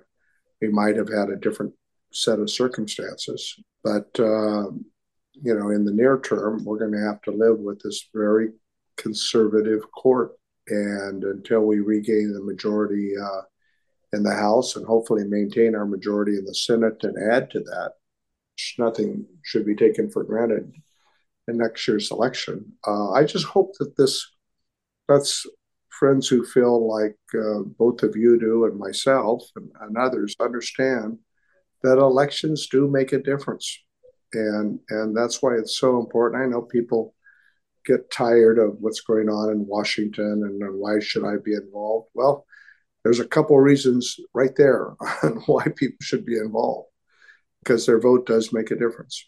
[0.61, 1.73] he might have had a different
[2.13, 3.59] set of circumstances.
[3.83, 4.85] But um,
[5.41, 8.49] you know, in the near term, we're going to have to live with this very
[8.97, 10.33] conservative court.
[10.67, 13.41] And until we regain the majority uh,
[14.13, 17.93] in the House and hopefully maintain our majority in the Senate and add to that,
[18.77, 20.71] nothing should be taken for granted
[21.47, 22.71] in next year's election.
[22.87, 24.31] Uh, I just hope that this,
[25.09, 25.45] that's
[25.89, 31.17] friends who feel like uh, both of you do and myself and, and others understand
[31.81, 33.79] that elections do make a difference
[34.33, 36.41] and and that's why it's so important.
[36.41, 37.13] I know people
[37.85, 42.09] get tired of what's going on in Washington and, and why should I be involved?
[42.13, 42.45] Well,
[43.03, 44.91] there's a couple reasons right there
[45.23, 46.89] on why people should be involved
[47.63, 49.25] because their vote does make a difference.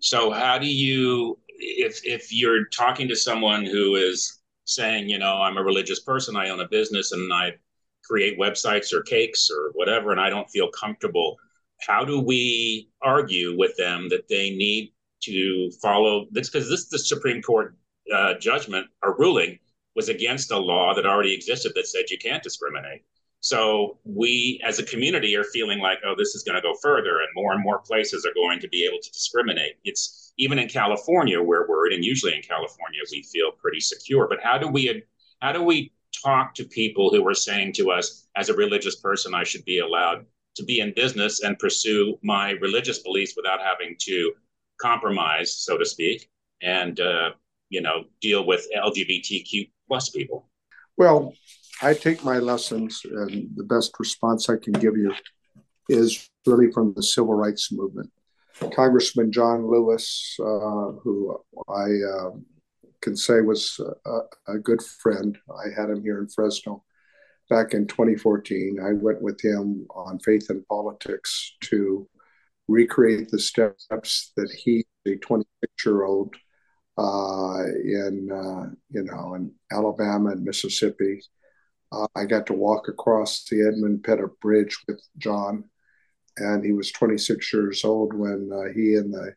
[0.00, 5.40] So how do you if if you're talking to someone who is saying, you know,
[5.40, 7.52] I'm a religious person, I own a business and I
[8.04, 11.36] create websites or cakes or whatever and I don't feel comfortable
[11.86, 14.92] how do we argue with them that they need
[15.22, 17.76] to follow this because this the Supreme Court
[18.14, 19.58] uh, judgment or ruling
[19.94, 23.02] was against a law that already existed that said you can't discriminate.
[23.40, 27.18] So we as a community are feeling like, oh, this is going to go further,
[27.18, 29.74] and more and more places are going to be able to discriminate.
[29.84, 34.28] It's even in California where we're in, and usually in California we feel pretty secure.
[34.28, 35.02] But how do we
[35.40, 35.92] how do we
[36.24, 39.80] talk to people who are saying to us, as a religious person, I should be
[39.80, 40.24] allowed
[40.56, 44.32] to be in business and pursue my religious beliefs without having to
[44.80, 46.28] compromise, so to speak,
[46.62, 47.30] and uh,
[47.70, 50.48] you know deal with LGBTQ plus people.
[50.96, 51.34] Well,
[51.80, 55.14] I take my lessons, and the best response I can give you
[55.88, 58.10] is really from the civil rights movement.
[58.74, 61.36] Congressman John Lewis, uh, who
[61.68, 62.30] I uh,
[63.00, 66.84] can say was a, a, good friend, I had him here in Fresno
[67.48, 72.08] back in 2014, I went with him on Faith and Politics to
[72.68, 76.34] recreate the steps that he a 26 year old
[76.98, 81.20] uh, in uh, you know in Alabama and Mississippi.
[81.90, 85.64] Uh, I got to walk across the Edmund Pettus Bridge with John,
[86.36, 89.34] and he was 26 years old when uh, he and the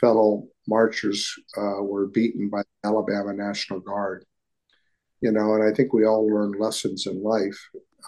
[0.00, 4.24] fellow marchers uh, were beaten by the Alabama National Guard.
[5.20, 7.58] You know, and I think we all learn lessons in life.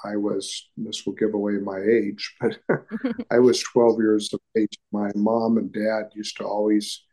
[0.05, 2.59] I was, this will give away my age, but
[3.31, 4.79] I was 12 years of age.
[4.93, 7.05] My mom and dad used to always,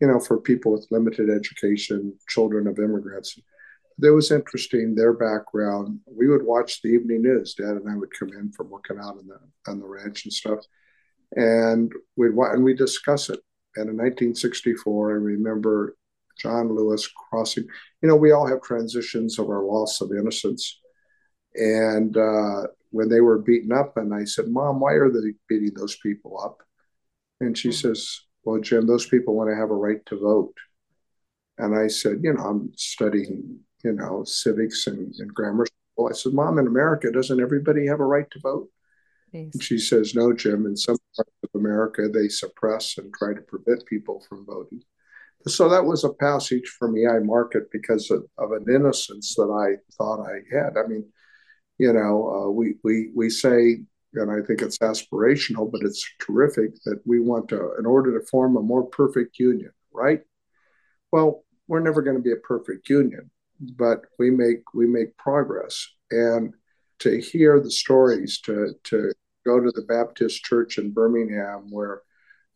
[0.00, 3.38] you know, for people with limited education, children of immigrants,
[4.02, 6.00] it was interesting their background.
[6.06, 7.54] We would watch the evening news.
[7.54, 10.32] Dad and I would come in from working out on the on the ranch and
[10.32, 10.60] stuff,
[11.34, 13.40] and we'd and we discuss it.
[13.76, 15.96] And in 1964, I remember
[16.38, 17.64] John Lewis crossing.
[18.02, 20.80] You know, we all have transitions of our loss of innocence,
[21.54, 25.74] and uh, when they were beaten up, and I said, "Mom, why are they beating
[25.74, 26.62] those people up?"
[27.40, 27.88] And she mm-hmm.
[27.88, 30.54] says, "Well, Jim, those people want to have a right to vote."
[31.58, 36.08] And I said, "You know, I'm studying you know, civics and, and grammar school.
[36.08, 38.68] I said, Mom, in America, doesn't everybody have a right to vote?
[39.32, 40.66] And she says, No, Jim.
[40.66, 44.82] In some parts of America, they suppress and try to prevent people from voting.
[45.48, 47.06] So that was a passage for me.
[47.06, 50.76] I mark it because of, of an innocence that I thought I had.
[50.76, 51.04] I mean,
[51.78, 53.78] you know, uh, we, we, we say,
[54.14, 58.26] and I think it's aspirational, but it's terrific that we want to, in order to
[58.26, 60.22] form a more perfect union, right?
[61.12, 63.30] Well, we're never going to be a perfect union
[63.60, 65.88] but we make we make progress.
[66.10, 66.54] And
[67.00, 69.12] to hear the stories, to to
[69.44, 72.02] go to the Baptist church in Birmingham where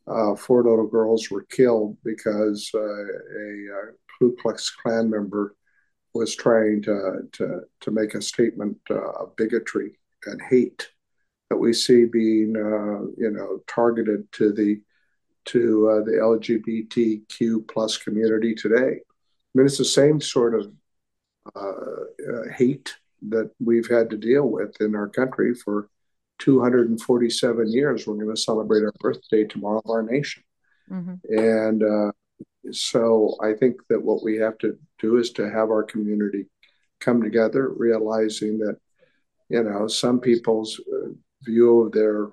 [0.07, 5.55] uh, four little girls were killed because uh, a, a, Ku Klux Klan member
[6.13, 10.89] was trying to to to make a statement uh, of bigotry and hate
[11.49, 14.81] that we see being uh, you know targeted to the
[15.45, 18.99] to uh, the LGBTQ plus community today.
[18.99, 20.71] I mean, it's the same sort of
[21.55, 22.95] uh, uh, hate
[23.29, 25.89] that we've had to deal with in our country for
[26.41, 28.07] 247 years.
[28.07, 30.43] We're going to celebrate our birthday tomorrow of our nation.
[30.91, 31.37] Mm-hmm.
[31.37, 32.11] And uh,
[32.71, 36.47] so I think that what we have to do is to have our community
[36.99, 38.77] come together, realizing that,
[39.49, 41.09] you know, some people's uh,
[41.43, 42.27] view of their,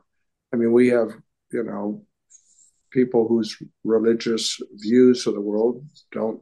[0.52, 1.10] I mean, we have,
[1.52, 2.02] you know,
[2.90, 6.40] people whose religious views of the world don't,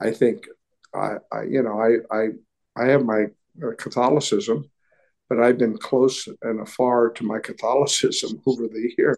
[0.00, 0.46] I think,
[0.94, 2.28] I, I you know, I, I,
[2.76, 3.24] I have my
[3.62, 4.70] uh, Catholicism,
[5.30, 9.16] but I've been close and afar to my Catholicism over the years.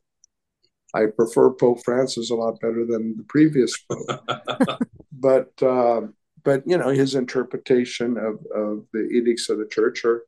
[0.94, 4.20] I prefer Pope Francis a lot better than the previous pope,
[5.12, 6.03] but uh,
[6.44, 10.22] but you know his interpretation of, of the edicts of the church are,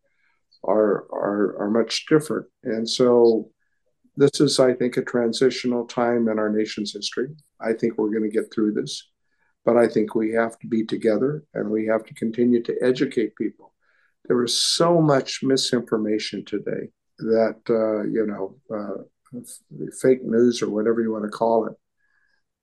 [0.65, 3.51] are are are much different, and so
[4.17, 7.29] this is, I think, a transitional time in our nation's history.
[7.61, 9.11] I think we're going to get through this.
[9.65, 13.35] But I think we have to be together and we have to continue to educate
[13.35, 13.74] people.
[14.27, 19.03] There is so much misinformation today that, uh, you know, uh,
[20.01, 21.75] fake news or whatever you want to call it.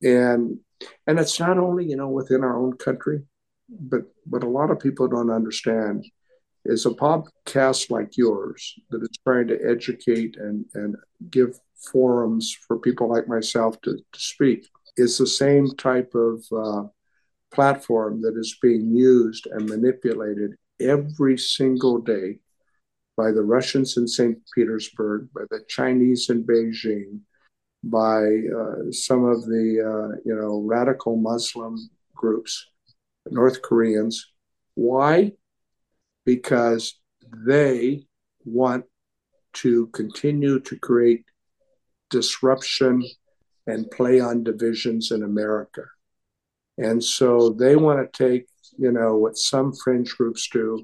[0.08, 0.60] And
[1.06, 3.22] and it's not only you know within our own country,
[3.70, 6.06] but what a lot of people don't understand
[6.66, 10.96] is a podcast like yours that is trying to educate and and
[11.30, 11.60] give
[11.92, 16.84] forums for people like myself to, to speak is the same type of uh,
[17.54, 22.40] platform that is being used and manipulated every single day
[23.18, 24.38] by the Russians in St.
[24.56, 27.20] Petersburg, by the Chinese in Beijing,
[27.84, 31.78] by uh, some of the uh, you know radical Muslim
[32.16, 32.68] groups,
[33.30, 34.32] North Koreans.
[34.76, 35.34] Why?
[36.26, 37.00] Because
[37.46, 38.06] they
[38.46, 38.86] want
[39.54, 41.26] to continue to create
[42.10, 43.04] disruption
[43.68, 45.84] and play on divisions in America.
[46.78, 48.48] And so they want to take,
[48.82, 50.84] you know, what some fringe groups do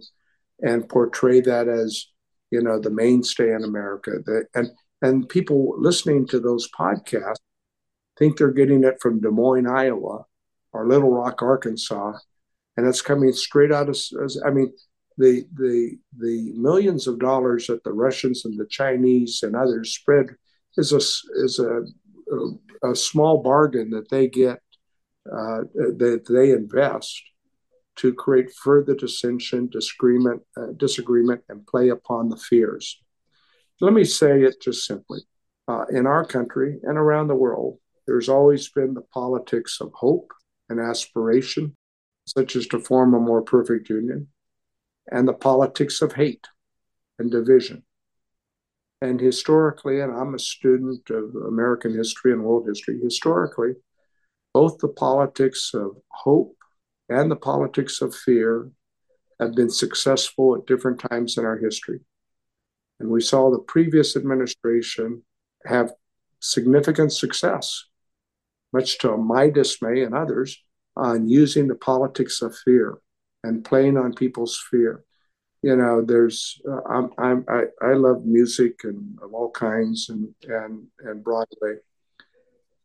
[0.62, 2.05] and portray that as,
[2.51, 4.12] you know, the mainstay in America.
[4.53, 4.69] and
[5.01, 7.41] and people listening to those podcasts
[8.17, 10.25] think they're getting it from Des Moines, Iowa,
[10.73, 12.13] or Little Rock, Arkansas,
[12.75, 13.97] and it's coming straight out of.
[14.45, 14.71] I mean,
[15.17, 20.28] the the the millions of dollars that the Russians and the Chinese and others spread
[20.78, 21.01] is a
[21.45, 21.82] is a,
[22.36, 24.59] a, a small bargain that they get
[25.32, 27.22] uh, that they invest
[27.98, 33.02] to create further dissension, disagreement, uh, disagreement, and play upon the fears.
[33.82, 35.20] Let me say it just simply.
[35.68, 40.32] Uh, in our country and around the world, there's always been the politics of hope
[40.70, 41.76] and aspiration,
[42.26, 44.28] such as to form a more perfect union,
[45.12, 46.48] and the politics of hate
[47.20, 47.84] and division.
[49.02, 53.74] And historically, and I'm a student of American history and world history, historically,
[54.54, 56.57] both the politics of hope
[57.10, 58.70] and the politics of fear
[59.39, 61.99] have been successful at different times in our history.
[62.99, 65.24] And we saw the previous administration
[65.66, 65.93] have
[66.39, 67.86] significant success,
[68.74, 70.64] much to my dismay and others,
[70.95, 72.97] on using the politics of fear
[73.43, 75.03] and playing on people's fear.
[75.62, 80.34] You know, there's uh, I'm, I'm I, I love music and of all kinds and
[80.43, 81.76] and and Broadway,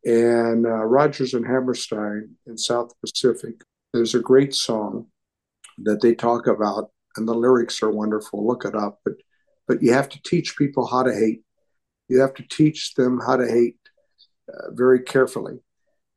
[0.05, 3.63] and uh, Rodgers and Hammerstein in South Pacific.
[3.93, 5.07] There's a great song
[5.77, 8.45] that they talk about, and the lyrics are wonderful.
[8.45, 9.13] Look it up, but
[9.67, 11.43] but you have to teach people how to hate.
[12.09, 13.77] You have to teach them how to hate
[14.49, 15.59] uh, very carefully,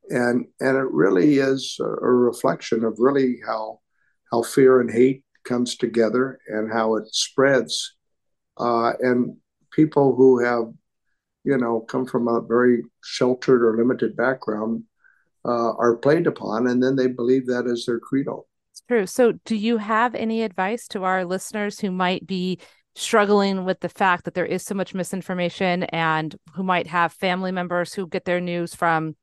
[0.09, 3.79] and and it really is a, a reflection of really how
[4.31, 7.95] how fear and hate comes together and how it spreads,
[8.57, 9.37] uh, and
[9.71, 10.73] people who have
[11.43, 14.83] you know come from a very sheltered or limited background
[15.47, 18.45] uh, are played upon, and then they believe that as their credo.
[18.73, 19.07] It's true.
[19.07, 22.59] So, do you have any advice to our listeners who might be
[22.95, 27.51] struggling with the fact that there is so much misinformation and who might have family
[27.51, 29.15] members who get their news from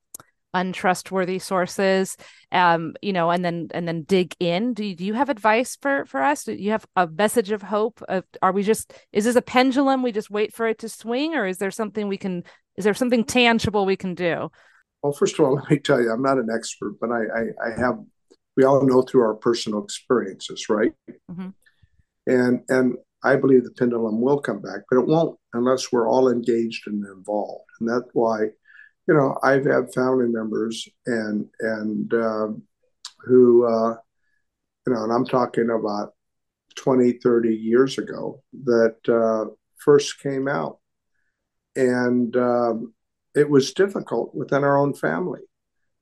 [0.55, 2.17] untrustworthy sources
[2.53, 5.77] um you know and then and then dig in do you, do you have advice
[5.83, 9.25] for for us do you have a message of hope of, are we just is
[9.25, 12.17] this a pendulum we just wait for it to swing or is there something we
[12.17, 12.45] can
[12.77, 14.49] is there something tangible we can do
[15.05, 17.69] well first of all let me tell you i'm not an expert but i i,
[17.69, 18.01] I have
[18.57, 20.93] we all know through our personal experiences right
[21.31, 21.51] mm-hmm.
[22.27, 26.29] and and I believe the pendulum will come back, but it won't unless we're all
[26.29, 27.65] engaged and involved.
[27.81, 28.41] And that's why,
[29.09, 32.63] you know, I've had family members and and um,
[33.21, 33.97] who, uh,
[34.87, 36.13] you know, and I'm talking about
[36.77, 40.81] 20, 30 years ago that uh, first came out,
[41.77, 42.93] and um,
[43.35, 45.43] it was difficult within our own family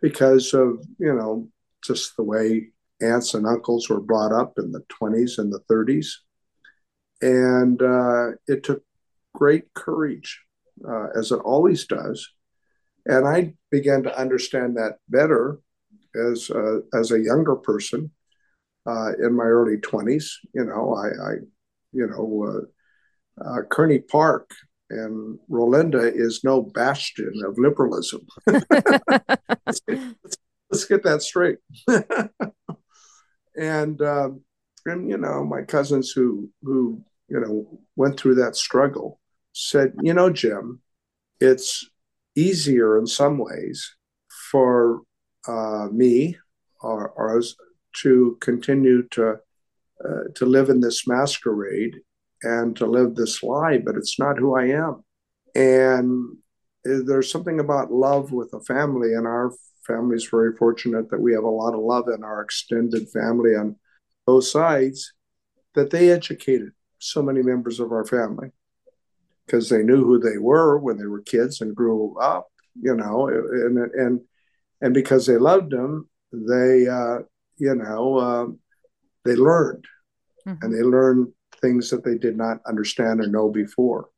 [0.01, 1.49] because of you know
[1.85, 2.68] just the way
[3.01, 6.07] aunts and uncles were brought up in the 20s and the 30s
[7.22, 8.83] and uh, it took
[9.33, 10.41] great courage,
[10.87, 12.28] uh, as it always does.
[13.07, 15.61] And I began to understand that better
[16.14, 18.11] as uh, as a younger person
[18.87, 20.39] uh, in my early twenties.
[20.55, 21.35] You know, I, I
[21.93, 22.68] you know,
[23.41, 24.51] uh, uh, Kearney Park
[24.93, 28.26] and Rolinda is no bastion of liberalism.
[28.47, 29.99] let's, get,
[30.70, 31.59] let's, get, that straight.
[33.57, 34.43] and um,
[34.84, 37.66] and you know, my cousins who who you know,
[37.97, 39.18] went through that struggle,
[39.55, 40.80] said, you know, Jim,
[41.40, 41.88] it's
[42.36, 43.97] easier in some ways
[44.51, 45.01] for
[45.49, 46.36] uh, me
[46.82, 47.57] or, or us
[48.03, 49.36] to continue to
[50.05, 52.01] uh, to live in this masquerade
[52.43, 55.05] and to live this lie, but it's not who I am.
[55.55, 56.36] And
[56.84, 59.53] there's something about love with a family, and our
[59.86, 63.55] family is very fortunate that we have a lot of love in our extended family
[63.55, 63.76] on
[64.26, 65.12] both sides
[65.74, 68.51] that they educated so many members of our family
[69.47, 72.49] because they knew who they were when they were kids and grew up,
[72.80, 74.20] you know, and and
[74.80, 77.18] and because they loved them, they uh,
[77.57, 78.47] you know uh,
[79.24, 79.84] they learned,
[80.47, 80.64] mm-hmm.
[80.64, 81.32] and they learned
[81.62, 84.08] things that they did not understand or know before.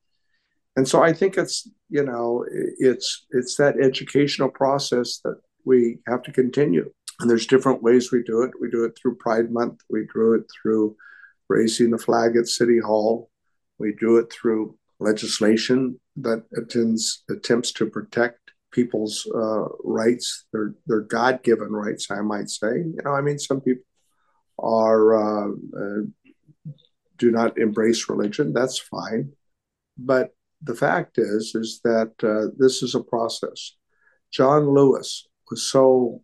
[0.76, 2.44] And so I think it's you know
[2.78, 6.90] it's it's that educational process that we have to continue.
[7.20, 8.50] And there's different ways we do it.
[8.60, 9.80] We do it through Pride Month.
[9.88, 10.96] We do it through
[11.48, 13.30] raising the flag at City Hall.
[13.78, 18.38] We do it through legislation that attends, attempts to protect
[18.72, 22.78] people's uh, rights, their their God given rights, I might say.
[22.78, 23.84] You know, I mean, some people
[24.58, 26.02] are uh, uh,
[27.16, 28.52] do not embrace religion.
[28.52, 29.32] That's fine,
[29.96, 30.30] but
[30.62, 33.76] the fact is, is that uh, this is a process.
[34.32, 36.22] John Lewis was so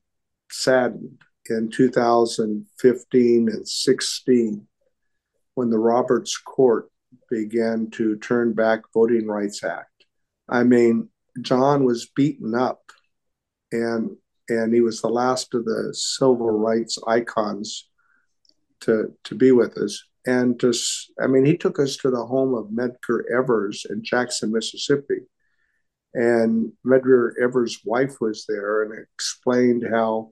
[0.51, 4.67] saddened in 2015 and 16
[5.55, 6.91] when the Roberts Court
[7.29, 10.07] began to turn back Voting Rights Act.
[10.49, 11.09] I mean,
[11.43, 12.83] John was beaten up
[13.73, 14.17] and
[14.49, 17.89] and he was the last of the civil rights icons
[18.81, 20.73] to to be with us and to
[21.23, 25.21] i mean he took us to the home of medgar evers in jackson mississippi
[26.15, 30.31] and medgar evers wife was there and explained how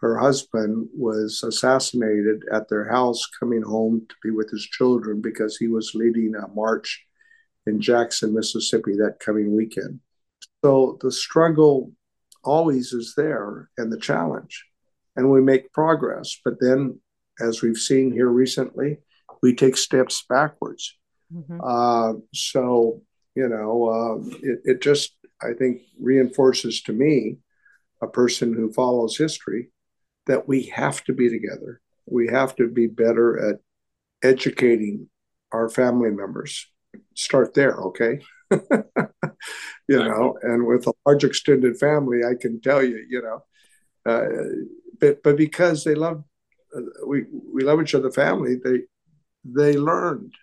[0.00, 5.56] her husband was assassinated at their house coming home to be with his children because
[5.56, 7.06] he was leading a march
[7.66, 10.00] in Jackson, Mississippi that coming weekend.
[10.64, 11.92] So the struggle
[12.44, 14.64] always is there and the challenge.
[15.16, 16.38] And we make progress.
[16.44, 17.00] But then,
[17.40, 18.98] as we've seen here recently,
[19.46, 20.96] we take steps backwards.
[21.32, 21.60] Mm-hmm.
[21.62, 23.00] Uh, so,
[23.36, 27.38] you know, uh, it, it just, I think, reinforces to me
[28.02, 29.70] a person who follows history
[30.26, 31.80] that we have to be together.
[32.06, 33.60] We have to be better at
[34.20, 35.08] educating
[35.52, 36.66] our family members.
[37.14, 38.18] Start there, okay?
[38.50, 43.44] you know, and with a large extended family, I can tell you, you know,
[44.10, 44.26] uh,
[45.00, 46.24] but but because they love,
[46.76, 48.56] uh, we we love each other, family.
[48.56, 48.80] They
[49.54, 50.34] they learned,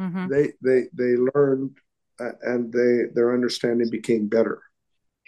[0.00, 0.28] mm-hmm.
[0.28, 1.76] they they they learned,
[2.20, 4.62] uh, and they their understanding became better,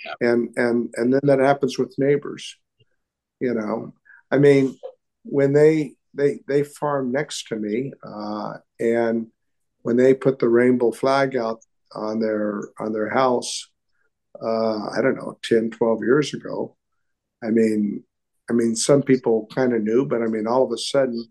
[0.04, 0.14] yeah.
[0.20, 2.56] and and and then that happens with neighbors,
[3.40, 3.94] you know.
[4.30, 4.78] I mean,
[5.24, 9.28] when they they they farm next to me, uh, and
[9.82, 11.64] when they put the rainbow flag out
[11.94, 13.68] on their on their house
[14.42, 16.76] uh, i don't know 10 12 years ago
[17.42, 18.02] i mean
[18.50, 21.24] i mean some people kind of knew but i mean all of a sudden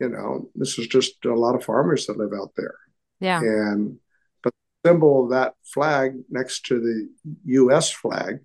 [0.00, 2.76] you know this is just a lot of farmers that live out there
[3.20, 3.98] yeah and
[4.42, 7.08] but the symbol of that flag next to the
[7.52, 8.38] us flag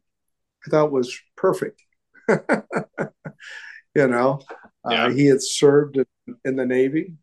[0.65, 1.81] i thought was perfect
[2.29, 4.39] you know
[4.89, 5.05] yeah.
[5.05, 6.05] uh, he had served in,
[6.45, 7.13] in the navy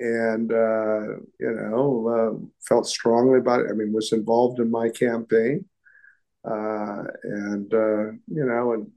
[0.00, 1.02] and uh,
[1.38, 3.66] you know uh, felt strongly about it.
[3.70, 5.66] I mean, was involved in my campaign,
[6.44, 8.90] uh, and uh, you know, and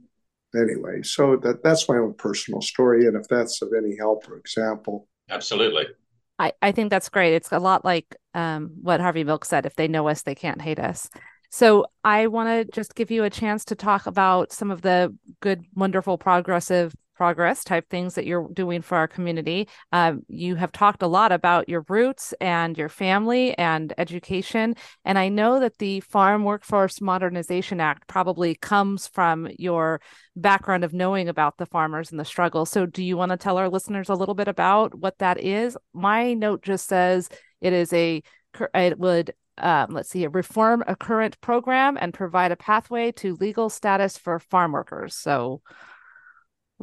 [0.56, 4.38] anyway, so that that's my own personal story, and if that's of any help or
[4.38, 5.88] example, absolutely.
[6.40, 7.34] I, I think that's great.
[7.34, 10.62] It's a lot like um, what Harvey Milk said: "If they know us, they can't
[10.62, 11.10] hate us."
[11.52, 15.16] So I want to just give you a chance to talk about some of the
[15.40, 19.68] good, wonderful, progressive progress type things that you're doing for our community.
[19.92, 24.76] Um, you have talked a lot about your roots and your family and education.
[25.06, 30.02] And I know that the Farm Workforce Modernization Act probably comes from your
[30.36, 32.66] background of knowing about the farmers and the struggle.
[32.66, 35.78] So, do you want to tell our listeners a little bit about what that is?
[35.94, 37.30] My note just says
[37.62, 38.22] it is a
[38.74, 43.70] it would um, let's see, reform a current program and provide a pathway to legal
[43.70, 45.16] status for farm workers.
[45.16, 45.62] So,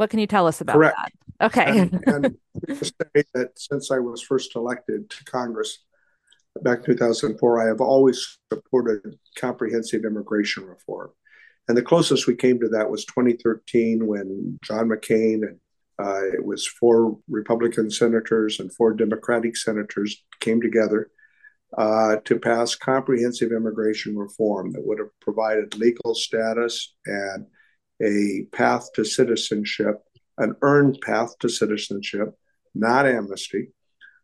[0.00, 0.96] what can you tell us about Correct.
[0.96, 1.46] that?
[1.46, 1.78] Okay.
[1.78, 2.36] and, and
[2.66, 5.84] to say that since I was first elected to Congress
[6.62, 11.10] back in 2004, I have always supported comprehensive immigration reform.
[11.68, 15.58] And the closest we came to that was 2013 when John McCain and
[16.02, 21.10] uh, it was four Republican senators and four Democratic senators came together
[21.76, 27.44] uh, to pass comprehensive immigration reform that would have provided legal status and
[28.02, 30.02] a path to citizenship,
[30.38, 32.34] an earned path to citizenship,
[32.74, 33.68] not amnesty,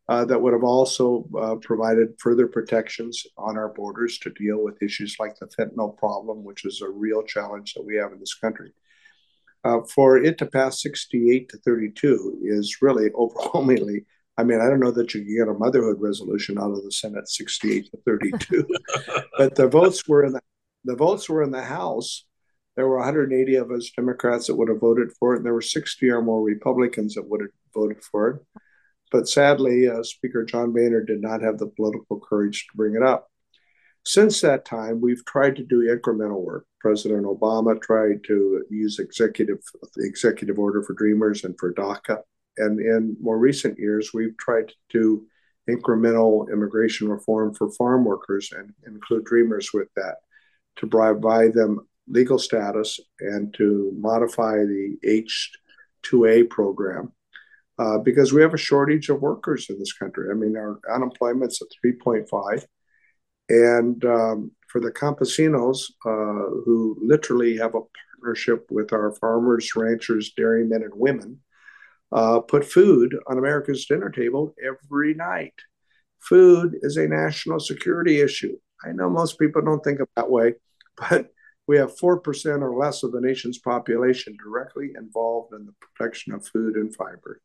[0.09, 4.83] uh, that would have also uh, provided further protections on our borders to deal with
[4.83, 8.35] issues like the fentanyl problem, which is a real challenge that we have in this
[8.35, 8.73] country.
[9.65, 14.05] Uh, for it to pass 68 to 32 is really overwhelmingly.
[14.39, 16.93] I mean, I don't know that you can get a motherhood resolution out of the
[16.93, 18.67] Senate 68 to 32,
[19.39, 20.41] but the votes were in the
[20.85, 22.26] the votes were in the House
[22.77, 25.63] there were 180 of us Democrats that would have voted for it, and there were
[25.63, 28.61] 60 or more Republicans that would have voted for it.
[29.11, 33.03] But sadly, uh, Speaker John Boehner did not have the political courage to bring it
[33.03, 33.29] up.
[34.05, 36.67] Since that time, we've tried to do incremental work.
[36.81, 39.59] President Obama tried to use executive
[39.97, 42.19] the executive order for Dreamers and for DACA,
[42.59, 45.27] and in more recent years, we've tried to do
[45.69, 50.17] incremental immigration reform for farm workers and include Dreamers with that
[50.77, 57.13] to provide them legal status and to modify the H2A program
[57.79, 60.31] uh, because we have a shortage of workers in this country.
[60.31, 62.65] I mean, our unemployment's at 3.5.
[63.49, 67.81] And um, for the campesinos, uh, who literally have a
[68.19, 71.41] partnership with our farmers, ranchers, dairymen, and women,
[72.13, 75.55] uh, put food on America's dinner table every night.
[76.21, 78.57] Food is a national security issue.
[78.85, 80.55] I know most people don't think of that way,
[80.97, 81.31] but
[81.67, 86.47] we have 4% or less of the nation's population directly involved in the protection of
[86.47, 87.41] food and fiber.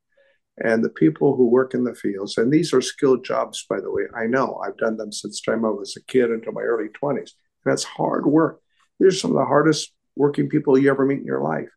[0.63, 3.91] And the people who work in the fields, and these are skilled jobs, by the
[3.91, 4.03] way.
[4.15, 7.31] I know I've done them since time I was a kid until my early 20s.
[7.65, 8.61] That's hard work.
[8.99, 11.69] These are some of the hardest working people you ever meet in your life.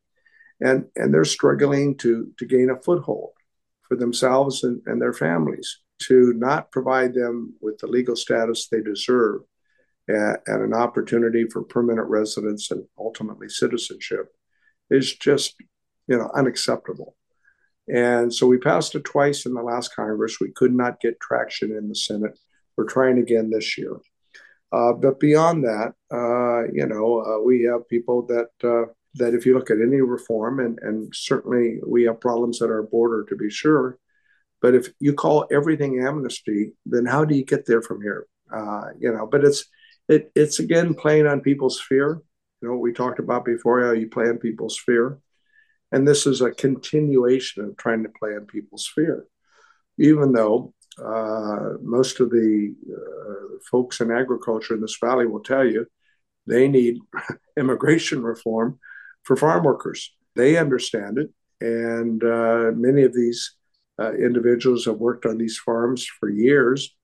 [0.61, 3.31] And, and they're struggling to, to gain a foothold
[3.89, 8.83] for themselves and, and their families, to not provide them with the legal status they
[8.83, 9.43] deserve
[10.09, 14.33] and, an opportunity for permanent residence and ultimately citizenship
[14.91, 15.55] is just
[16.07, 17.17] you know unacceptable.
[17.93, 20.41] And so we passed it twice in the last congress.
[20.41, 22.39] We could not get traction in the senate.
[22.77, 23.97] We're trying again this year.
[24.73, 29.47] Uh, but beyond that uh, you know uh, we have people that uh, that if
[29.47, 33.37] you look at any reform and, and certainly we have problems at our border to
[33.37, 33.99] be sure.
[34.61, 38.27] But if you call everything amnesty then how do you get there from here?
[38.53, 39.65] Uh, you know but it's
[40.09, 42.21] it, it's again playing on people's fear
[42.61, 45.19] You know, we talked about before how you play on people's fear.
[45.93, 49.27] And this is a continuation of trying to play on people's fear.
[49.99, 55.65] Even though uh, most of the uh, folks in agriculture in this valley will tell
[55.65, 55.87] you
[56.47, 56.99] they need
[57.59, 58.79] immigration reform
[59.23, 60.13] for farm workers.
[60.37, 61.31] They understand it.
[61.61, 63.55] And uh, many of these
[64.01, 66.95] uh, individuals have worked on these farms for years.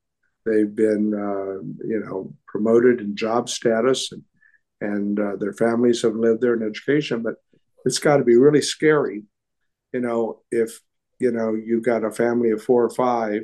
[0.44, 4.22] They've been, uh, you know, promoted in job status, and
[4.80, 7.22] and uh, their families have lived there in education.
[7.22, 7.34] But
[7.84, 9.24] it's got to be really scary,
[9.92, 10.80] you know, if
[11.18, 13.42] you know you've got a family of four or five,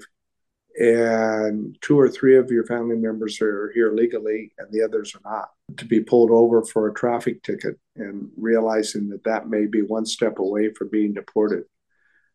[0.79, 5.31] and two or three of your family members are here legally, and the others are
[5.31, 5.51] not.
[5.79, 10.07] To be pulled over for a traffic ticket and realizing that that may be one
[10.07, 11.65] step away from being deported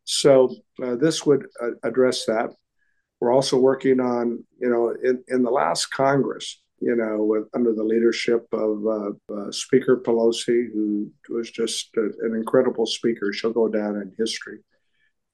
[0.03, 0.53] so
[0.83, 2.51] uh, this would uh, address that.
[3.21, 7.71] We're also working on, you know, in, in the last Congress, you know, with, under
[7.73, 13.31] the leadership of uh, uh Speaker Pelosi, who was just a, an incredible speaker.
[13.31, 14.59] She'll go down in history.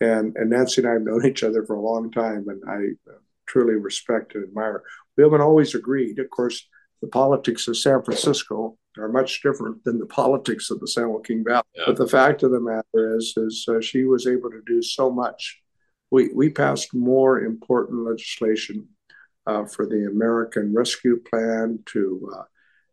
[0.02, 3.10] And, and Nancy and I have known each other for a long time, and I
[3.10, 3.18] uh,
[3.48, 4.84] truly respect and admire.
[5.16, 6.20] We haven't always agreed.
[6.20, 6.68] Of course,
[7.02, 11.44] the politics of San Francisco are much different than the politics of the San Joaquin
[11.44, 11.64] Valley.
[11.74, 11.84] Yeah.
[11.88, 15.10] But the fact of the matter is, is uh, she was able to do so
[15.10, 15.62] much.
[16.12, 18.88] We we passed more important legislation
[19.46, 22.44] uh, for the American Rescue Plan to uh,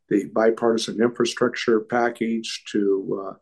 [0.09, 3.35] the bipartisan infrastructure package to uh,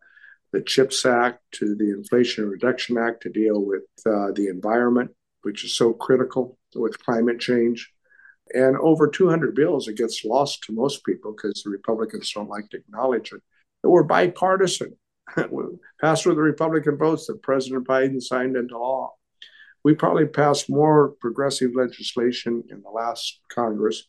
[0.53, 5.11] the CHIPS Act to the Inflation Reduction Act to deal with uh, the environment,
[5.43, 7.93] which is so critical with climate change
[8.55, 12.68] and over 200 bills, it gets lost to most people because the Republicans don't like
[12.70, 13.41] to acknowledge it.
[13.83, 14.97] That were bipartisan,
[16.01, 19.12] passed with the Republican votes that President Biden signed into law.
[19.85, 24.05] We probably passed more progressive legislation in the last Congress.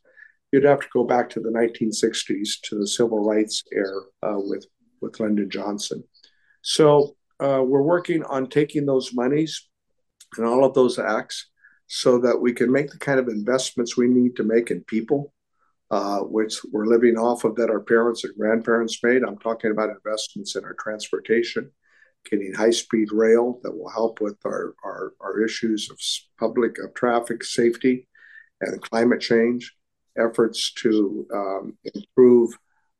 [0.51, 4.67] You'd have to go back to the 1960s to the civil rights era uh, with,
[5.01, 6.03] with Lyndon Johnson.
[6.61, 9.67] So uh, we're working on taking those monies
[10.37, 11.49] and all of those acts
[11.87, 15.33] so that we can make the kind of investments we need to make in people,
[15.91, 19.23] uh, which we're living off of that our parents and grandparents made.
[19.23, 21.71] I'm talking about investments in our transportation,
[22.29, 25.99] getting high speed rail that will help with our, our, our issues of
[26.39, 28.07] public of traffic safety
[28.61, 29.73] and climate change,
[30.17, 32.51] efforts to um, improve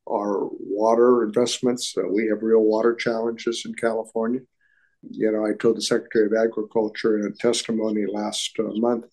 [0.09, 1.93] our water investments.
[1.97, 4.41] Uh, we have real water challenges in California.
[5.09, 9.05] You know, I told the Secretary of Agriculture in a testimony last uh, month,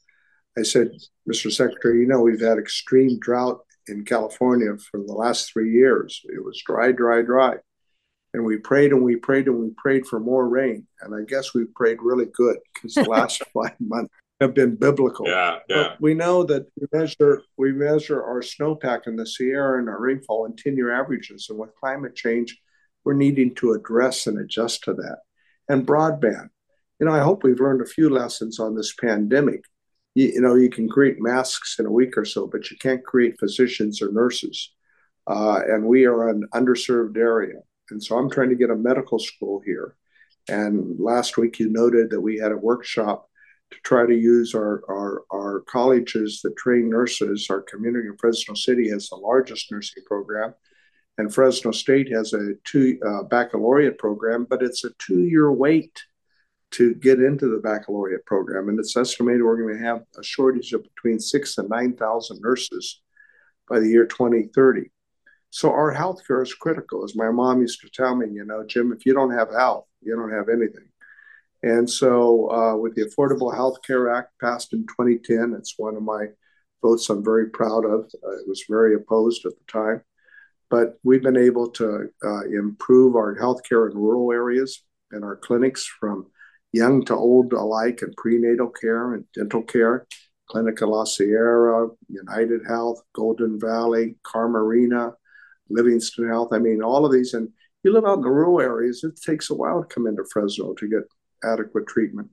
[0.59, 0.91] I said,
[1.31, 1.51] Mr.
[1.51, 6.21] Secretary, you know, we've had extreme drought in California for the last three years.
[6.25, 7.57] It was dry, dry, dry.
[8.33, 10.87] And we prayed and we prayed and we prayed for more rain.
[11.01, 15.27] And I guess we prayed really good because the last five months have been biblical.
[15.29, 15.77] Yeah, yeah.
[15.83, 20.01] But we know that we measure we measure our snowpack in the Sierra and our
[20.01, 21.49] rainfall in 10 year averages.
[21.51, 22.57] And with climate change,
[23.05, 25.19] we're needing to address and adjust to that
[25.69, 26.49] and broadband.
[26.99, 29.65] You know, I hope we've learned a few lessons on this pandemic.
[30.15, 33.05] You, you know, you can create masks in a week or so, but you can't
[33.05, 34.71] create physicians or nurses.
[35.27, 37.61] Uh, and we are an underserved area.
[37.91, 39.97] And so I'm trying to get a medical school here.
[40.49, 43.29] And last week you noted that we had a workshop
[43.71, 47.47] to try to use our, our, our colleges that train nurses.
[47.51, 50.55] Our community in Fresno City has the largest nursing program
[51.21, 56.03] and Fresno State has a two uh, baccalaureate program, but it's a two-year wait
[56.73, 60.73] to get into the baccalaureate program, and it's estimated we're going to have a shortage
[60.73, 63.03] of between six and nine thousand nurses
[63.69, 64.91] by the year 2030.
[65.51, 68.27] So our healthcare is critical, as my mom used to tell me.
[68.33, 70.89] You know, Jim, if you don't have health, you don't have anything.
[71.63, 76.03] And so, uh, with the Affordable Health Care Act passed in 2010, it's one of
[76.03, 76.27] my
[76.83, 78.11] votes I'm very proud of.
[78.25, 80.03] Uh, it was very opposed at the time
[80.71, 85.85] but we've been able to uh, improve our healthcare in rural areas and our clinics
[85.85, 86.27] from
[86.73, 90.07] young to old alike and prenatal care and dental care.
[90.49, 95.15] Clinica La Sierra, United Health, Golden Valley, Camarena,
[95.71, 96.49] Livingston Health.
[96.53, 97.35] I mean, all of these.
[97.35, 97.49] And
[97.83, 100.75] you live out in the rural areas, it takes a while to come into Fresno
[100.75, 101.03] to get
[101.43, 102.29] adequate treatment.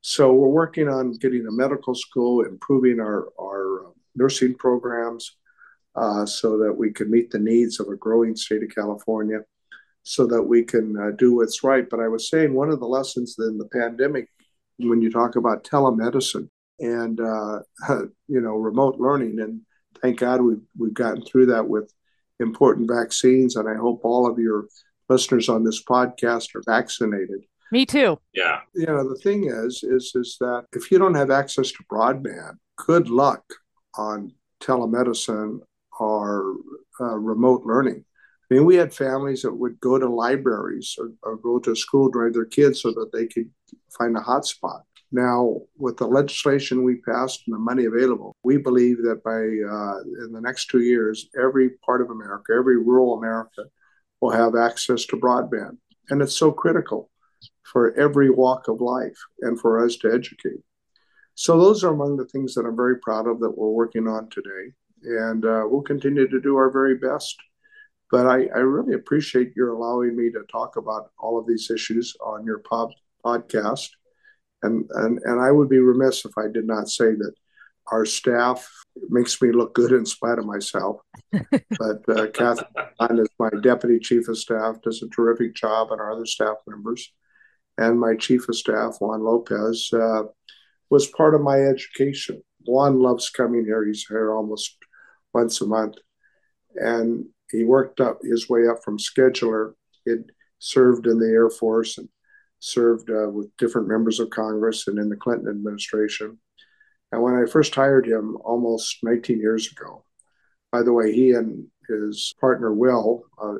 [0.00, 5.36] So we're working on getting a medical school, improving our, our nursing programs,
[5.94, 9.40] uh, so that we can meet the needs of a growing state of California,
[10.02, 11.88] so that we can uh, do what's right.
[11.88, 14.28] But I was saying one of the lessons in the pandemic,
[14.78, 16.48] when you talk about telemedicine
[16.80, 17.60] and uh,
[18.26, 19.60] you know remote learning, and
[20.00, 21.92] thank God we've we've gotten through that with
[22.42, 24.66] important vaccines, and I hope all of your
[25.08, 27.44] listeners on this podcast are vaccinated.
[27.70, 28.18] Me too.
[28.34, 28.60] Yeah.
[28.74, 32.56] You know the thing is, is is that if you don't have access to broadband,
[32.76, 33.42] good luck
[33.96, 35.60] on telemedicine
[35.98, 36.56] or
[37.00, 38.04] uh, remote learning.
[38.50, 42.10] I mean, we had families that would go to libraries or, or go to school
[42.10, 43.50] drive their kids so that they could
[43.96, 44.82] find a hotspot.
[45.12, 50.24] Now, with the legislation we passed and the money available, we believe that by uh,
[50.24, 53.64] in the next two years, every part of America, every rural America,
[54.22, 55.76] will have access to broadband,
[56.08, 57.10] and it's so critical
[57.62, 60.60] for every walk of life and for us to educate.
[61.34, 64.30] So those are among the things that I'm very proud of that we're working on
[64.30, 67.36] today, and uh, we'll continue to do our very best.
[68.10, 72.14] But I, I, really appreciate your allowing me to talk about all of these issues
[72.20, 72.92] on your pod,
[73.24, 73.88] podcast.
[74.62, 77.32] And, and, and I would be remiss if I did not say that
[77.90, 78.70] our staff
[79.08, 81.00] makes me look good in spite of myself.
[81.32, 82.64] but uh, Kathy
[83.10, 87.12] is my deputy chief of staff, does a terrific job, and our other staff members.
[87.78, 90.24] And my chief of staff, Juan Lopez, uh,
[90.90, 92.42] was part of my education.
[92.66, 93.84] Juan loves coming here.
[93.84, 94.76] He's here almost
[95.32, 95.96] once a month.
[96.76, 99.72] And he worked up his way up from scheduler.
[100.04, 102.08] He'd served in the Air Force and
[102.62, 106.38] served uh, with different members of Congress and in the Clinton administration.
[107.10, 110.04] And when I first hired him almost 19 years ago,
[110.70, 113.54] by the way, he and his partner Will, uh,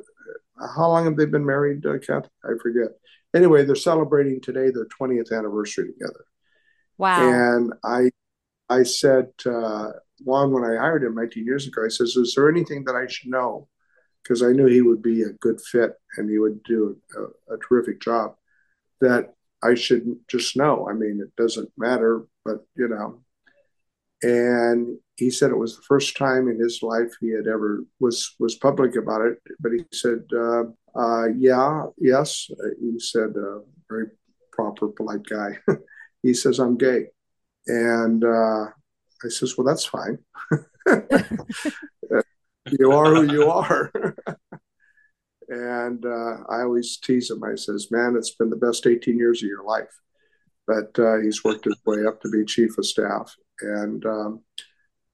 [0.75, 2.29] how long have they been married, uh, Kath?
[2.45, 2.91] I forget.
[3.35, 6.25] Anyway, they're celebrating today their 20th anniversary together.
[6.97, 7.29] Wow.
[7.29, 8.09] And I,
[8.69, 9.91] I said, uh,
[10.21, 13.07] Juan, when I hired him 19 years ago, I says, "Is there anything that I
[13.07, 13.67] should know?"
[14.23, 17.57] Because I knew he would be a good fit and he would do a, a
[17.57, 18.35] terrific job
[19.03, 20.87] that I shouldn't just know.
[20.89, 23.21] I mean, it doesn't matter, but you know.
[24.21, 28.35] And he said it was the first time in his life he had ever was
[28.39, 29.37] was public about it.
[29.59, 30.63] But he said, uh,
[30.95, 32.49] uh, "Yeah, yes."
[32.79, 34.07] He said, uh, "Very
[34.51, 35.59] proper, polite guy."
[36.23, 37.07] he says, "I'm gay,"
[37.67, 38.65] and uh,
[39.23, 40.19] I says, "Well, that's fine.
[42.79, 43.91] you are who you are."
[45.53, 47.43] And uh, I always tease him.
[47.43, 49.99] I says, "Man, it's been the best 18 years of your life."
[50.65, 54.41] But uh, he's worked his way up to be chief of staff, and um,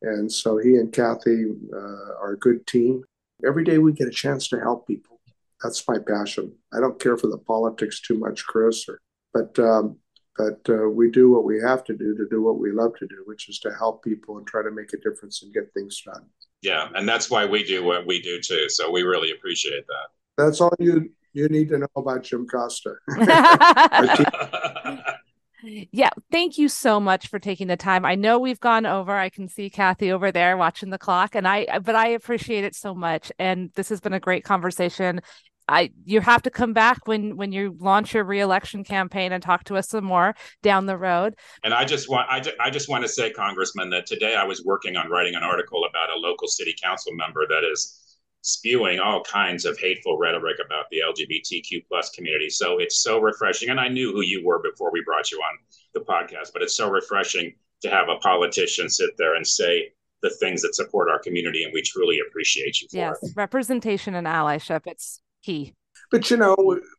[0.01, 3.03] and so he and Kathy uh, are a good team.
[3.45, 5.19] Every day we get a chance to help people.
[5.61, 6.53] That's my passion.
[6.73, 9.01] I don't care for the politics too much, Chris, or,
[9.33, 9.97] but um,
[10.37, 13.07] but uh, we do what we have to do to do what we love to
[13.07, 16.01] do, which is to help people and try to make a difference and get things
[16.05, 16.25] done.
[16.61, 18.69] Yeah, and that's why we do what we do too.
[18.69, 20.18] So we really appreciate that.
[20.39, 22.95] That's all you you need to know about Jim Costa.
[25.91, 28.05] yeah, thank you so much for taking the time.
[28.05, 29.11] I know we've gone over.
[29.11, 32.73] I can see Kathy over there watching the clock, and I but I appreciate it
[32.73, 33.31] so much.
[33.37, 35.21] And this has been a great conversation.
[35.67, 39.65] I you have to come back when when you launch your reelection campaign and talk
[39.65, 41.35] to us some more down the road.
[41.63, 44.63] And I just want I, I just want to say, Congressman, that today I was
[44.63, 47.98] working on writing an article about a local city council member that is
[48.41, 52.49] spewing all kinds of hateful rhetoric about the LGBTQ plus community.
[52.49, 53.69] So it's so refreshing.
[53.69, 55.57] And I knew who you were before we brought you on
[55.93, 60.29] the podcast, but it's so refreshing to have a politician sit there and say the
[60.29, 61.63] things that support our community.
[61.63, 63.31] And we truly appreciate you for yes, it.
[63.35, 64.81] representation and allyship.
[64.85, 65.73] It's key.
[66.11, 66.55] But you know,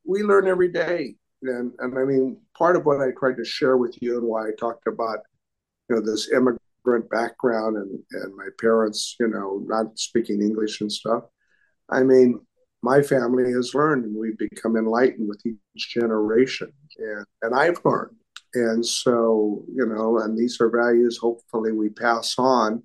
[0.06, 1.14] we learn every day.
[1.42, 4.48] And, and I mean, part of what I tried to share with you and why
[4.48, 5.20] I talked about,
[5.88, 6.59] you know, this immigrant
[7.10, 11.24] background and, and my parents, you know, not speaking English and stuff.
[11.88, 12.40] I mean,
[12.82, 16.72] my family has learned and we've become enlightened with each generation.
[16.98, 18.16] And, and I've learned.
[18.54, 22.82] And so, you know, and these are values hopefully we pass on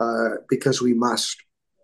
[0.00, 1.36] uh, because we must.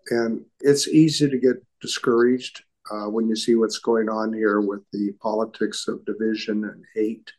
[0.09, 4.81] And it's easy to get discouraged uh, when you see what's going on here with
[4.91, 7.31] the politics of division and hate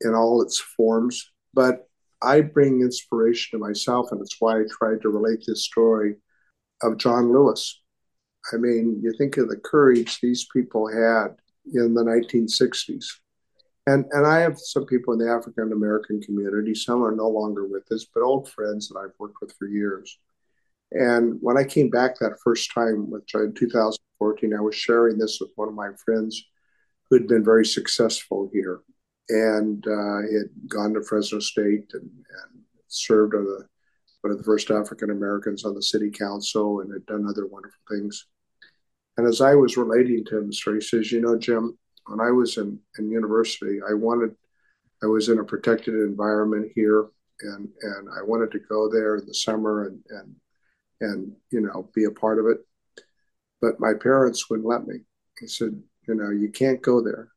[0.00, 1.30] in all its forms.
[1.52, 1.88] But
[2.22, 6.16] I bring inspiration to myself, and it's why I tried to relate this story
[6.82, 7.80] of John Lewis.
[8.52, 11.36] I mean, you think of the courage these people had
[11.72, 13.04] in the 1960s.
[13.86, 16.74] And, and I have some people in the African American community.
[16.74, 20.18] Some are no longer with us, but old friends that I've worked with for years.
[20.92, 25.18] And when I came back that first time, which uh, in 2014, I was sharing
[25.18, 26.42] this with one of my friends
[27.08, 28.80] who had been very successful here
[29.30, 33.66] and uh, he had gone to Fresno State and, and served as the,
[34.22, 37.78] one of the first African Americans on the city council and had done other wonderful
[37.88, 38.26] things.
[39.16, 42.58] And as I was relating to him, he says, "You know, Jim, when I was
[42.58, 44.34] in, in university, I wanted,
[45.02, 47.06] I was in a protected environment here,
[47.42, 50.36] and and I wanted to go there in the summer and and
[51.00, 52.58] and you know be a part of it,
[53.60, 55.00] but my parents wouldn't let me.
[55.38, 57.30] He said, you know, you can't go there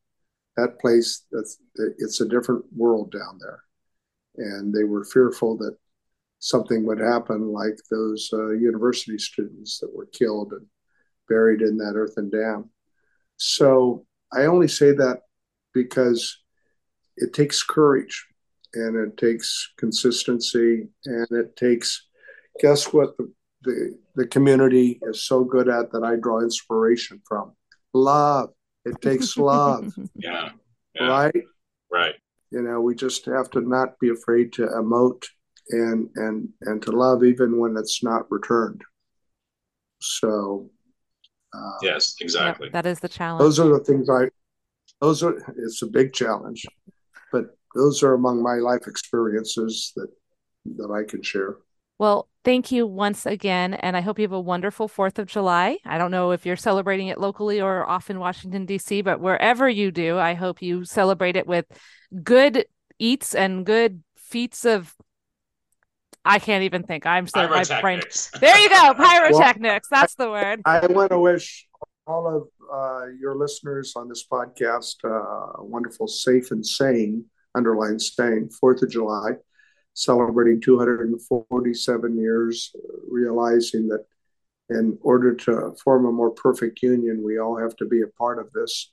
[0.58, 1.26] that place
[1.76, 3.64] it's a different world down there.
[4.38, 5.78] And they were fearful that
[6.40, 10.66] something would happen like those uh, university students that were killed and
[11.30, 12.70] buried in that earthen dam.
[13.38, 15.22] So I only say that
[15.74, 16.40] because
[17.18, 18.26] it takes courage
[18.74, 22.08] and it takes consistency and it takes
[22.60, 23.32] guess what the,
[23.64, 27.54] the the community is so good at that I draw inspiration from?
[27.94, 28.50] Love
[28.86, 30.50] it takes love yeah,
[30.96, 31.08] yeah.
[31.08, 31.44] right?
[31.92, 32.16] Right.
[32.52, 35.26] You know we just have to not be afraid to emote
[35.70, 38.82] and and and to love even when it's not returned.
[40.02, 40.70] So
[41.54, 42.68] uh, yes exactly.
[42.68, 43.42] Yep, that is the challenge.
[43.42, 44.28] those are the things i
[45.02, 46.66] those are it's a big challenge
[47.32, 50.08] but those are among my life experiences that
[50.78, 51.58] that i can share
[52.00, 53.74] well, thank you once again.
[53.74, 55.78] And I hope you have a wonderful 4th of July.
[55.86, 59.70] I don't know if you're celebrating it locally or off in Washington, D.C., but wherever
[59.70, 61.66] you do, I hope you celebrate it with
[62.24, 62.66] good
[63.00, 64.94] eats and good feats of.
[66.26, 67.06] I can't even think.
[67.06, 68.02] I'm so my brain.
[68.40, 69.92] There you go, pyrotechnics.
[69.92, 70.62] Well, That's the word.
[70.66, 71.68] I want to wish
[72.08, 77.26] all of uh, your listeners on this podcast uh, a wonderful, safe, and sane,
[77.56, 79.32] underline sane, Fourth of July
[79.94, 82.76] celebrating 247 years,
[83.10, 84.06] realizing that
[84.70, 88.40] in order to form a more perfect union, we all have to be a part
[88.40, 88.92] of this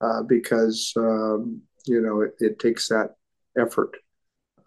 [0.00, 3.16] uh, because, um, you know, it, it, takes that
[3.58, 3.96] effort.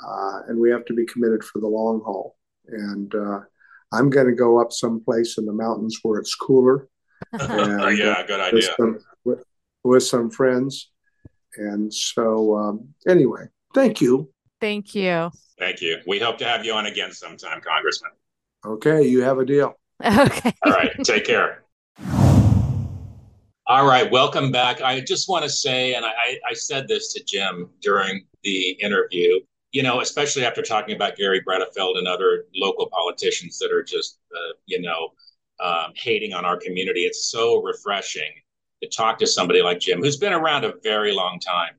[0.06, 2.36] Uh, and we have to be committed for the long haul.
[2.68, 3.40] And uh,
[3.92, 6.88] I'm going to go up someplace in the mountains where it's cooler.
[7.32, 8.54] and, yeah, good idea.
[8.54, 9.44] With some, with,
[9.84, 10.92] with some friends.
[11.56, 14.30] And so, um, anyway, thank you.
[14.64, 15.30] Thank you.
[15.60, 15.98] Thank you.
[16.08, 18.12] We hope to have you on again sometime, Congressman.
[18.66, 19.78] Okay, you have a deal.
[20.06, 20.54] Okay.
[20.66, 21.64] All right, take care.
[23.68, 24.82] All right, welcome back.
[24.82, 29.42] I just want to say, and I, I said this to Jim during the interview,
[29.74, 34.20] you know, especially after talking about Garry Bredefeld and other local politicians that are just,
[34.34, 35.10] uh, you know,
[35.60, 37.02] um, hating on our community.
[37.02, 38.32] It's so refreshing
[38.82, 41.74] to talk to somebody like Jim, who's been around a very long time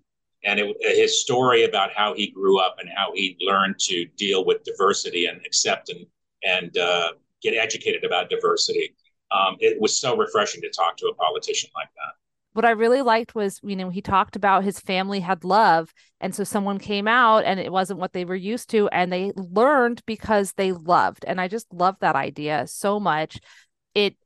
[0.45, 4.45] and it, his story about how he grew up and how he learned to deal
[4.45, 6.07] with diversity and accept and
[6.43, 8.95] and uh, get educated about diversity.
[9.31, 12.15] Um, it was so refreshing to talk to a politician like that.
[12.53, 15.93] What I really liked was, you know, he talked about his family had love.
[16.21, 18.89] And so someone came out and it wasn't what they were used to.
[18.89, 21.25] And they learned because they loved.
[21.27, 23.41] And I just love that idea so much.
[23.95, 24.17] It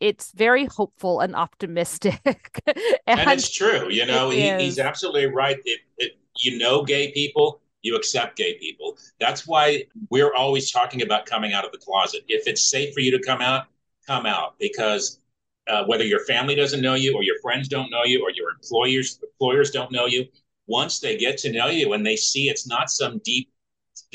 [0.00, 2.60] it's very hopeful and optimistic.
[2.66, 2.76] and,
[3.06, 3.90] and, it's true.
[3.90, 5.58] You know, he, he's absolutely right.
[5.64, 8.98] It, it, you know, gay people, you accept gay people.
[9.20, 12.22] That's why we're always talking about coming out of the closet.
[12.28, 13.66] If it's safe for you to come out,
[14.06, 15.20] come out because
[15.68, 18.50] uh, whether your family doesn't know you or your friends don't know you or your
[18.50, 20.26] employers employers don't know you,
[20.66, 23.50] once they get to know you and they see it's not some deep,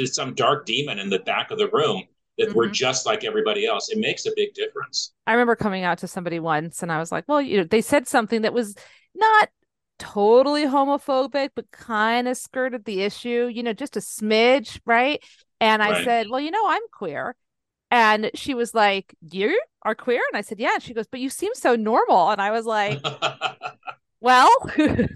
[0.06, 2.04] some dark demon in the back of the room,
[2.40, 2.58] that mm-hmm.
[2.58, 3.90] we're just like everybody else.
[3.90, 5.14] It makes a big difference.
[5.28, 7.82] I remember coming out to somebody once and I was like, well, you know, they
[7.82, 8.76] said something that was
[9.14, 9.50] not
[10.00, 15.24] totally homophobic, but kind of skirted the issue, you know, just a smidge, right?
[15.62, 16.06] And I right.
[16.06, 17.36] said, well, you know, I'm queer.
[17.92, 20.22] And she was like, You are queer?
[20.32, 20.76] And I said, Yeah.
[20.76, 22.30] And she goes, But you seem so normal.
[22.30, 23.04] And I was like,
[24.22, 24.52] Well,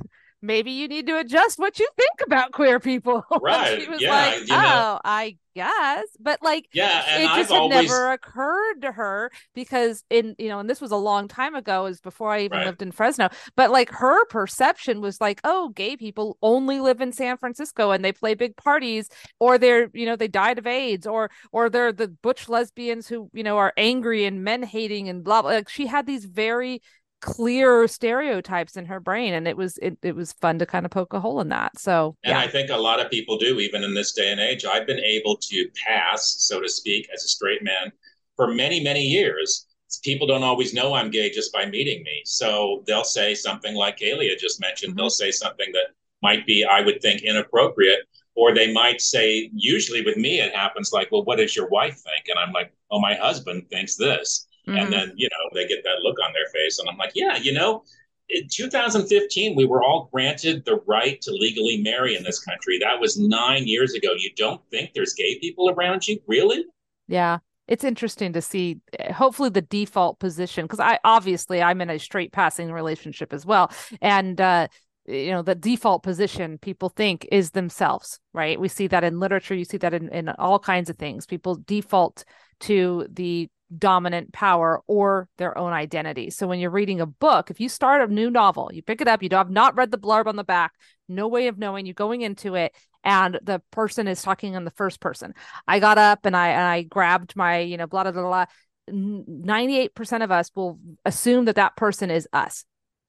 [0.43, 3.23] maybe you need to adjust what you think about queer people.
[3.41, 3.81] Right.
[3.81, 4.99] she was yeah, like, oh, know.
[5.03, 6.05] I guess.
[6.19, 7.89] But like, yeah, it just I've had always...
[7.89, 11.85] never occurred to her because in, you know, and this was a long time ago,
[11.85, 12.67] is before I even right.
[12.67, 13.29] lived in Fresno.
[13.55, 18.03] But like her perception was like, oh, gay people only live in San Francisco and
[18.03, 21.91] they play big parties or they're, you know, they died of AIDS or, or they're
[21.91, 25.51] the butch lesbians who, you know, are angry and men hating and blah, blah.
[25.51, 26.81] Like she had these very
[27.23, 30.91] clear stereotypes in her brain and it was it, it was fun to kind of
[30.91, 32.39] poke a hole in that so and yeah.
[32.39, 34.65] i think a lot of people do even in this day and age.
[34.65, 37.93] I've been able to pass so to speak as a straight man
[38.35, 39.67] for many many years.
[40.03, 42.21] People don't always know i'm gay just by meeting me.
[42.25, 44.91] So they'll say something like Kaylia just mentioned.
[44.91, 44.97] Mm-hmm.
[44.97, 45.87] they'll say something that
[46.21, 47.99] might be i would think inappropriate
[48.35, 51.95] or they might say usually with me it happens like well what does your wife
[51.95, 52.27] think?
[52.27, 54.77] And i'm like oh my husband thinks this Mm-hmm.
[54.77, 56.79] And then, you know, they get that look on their face.
[56.79, 57.83] And I'm like, yeah, you know,
[58.29, 62.79] in 2015, we were all granted the right to legally marry in this country.
[62.79, 64.09] That was nine years ago.
[64.17, 66.19] You don't think there's gay people around you?
[66.27, 66.65] Really?
[67.07, 67.39] Yeah.
[67.67, 71.99] It's interesting to see, eh, hopefully, the default position, because I obviously I'm in a
[71.99, 73.71] straight passing relationship as well.
[74.01, 74.67] And, uh,
[75.05, 79.53] you know the default position people think is themselves right we see that in literature
[79.53, 82.23] you see that in, in all kinds of things people default
[82.61, 86.29] to the dominant power or their own identity.
[86.29, 89.07] So when you're reading a book, if you start a new novel, you pick it
[89.07, 90.73] up, you have not read the blurb on the back,
[91.07, 94.71] no way of knowing you going into it and the person is talking in the
[94.71, 95.33] first person.
[95.67, 98.21] I got up and I and I grabbed my, you know, blah blah blah.
[98.21, 98.45] blah.
[98.89, 102.65] 98% of us will assume that that person is us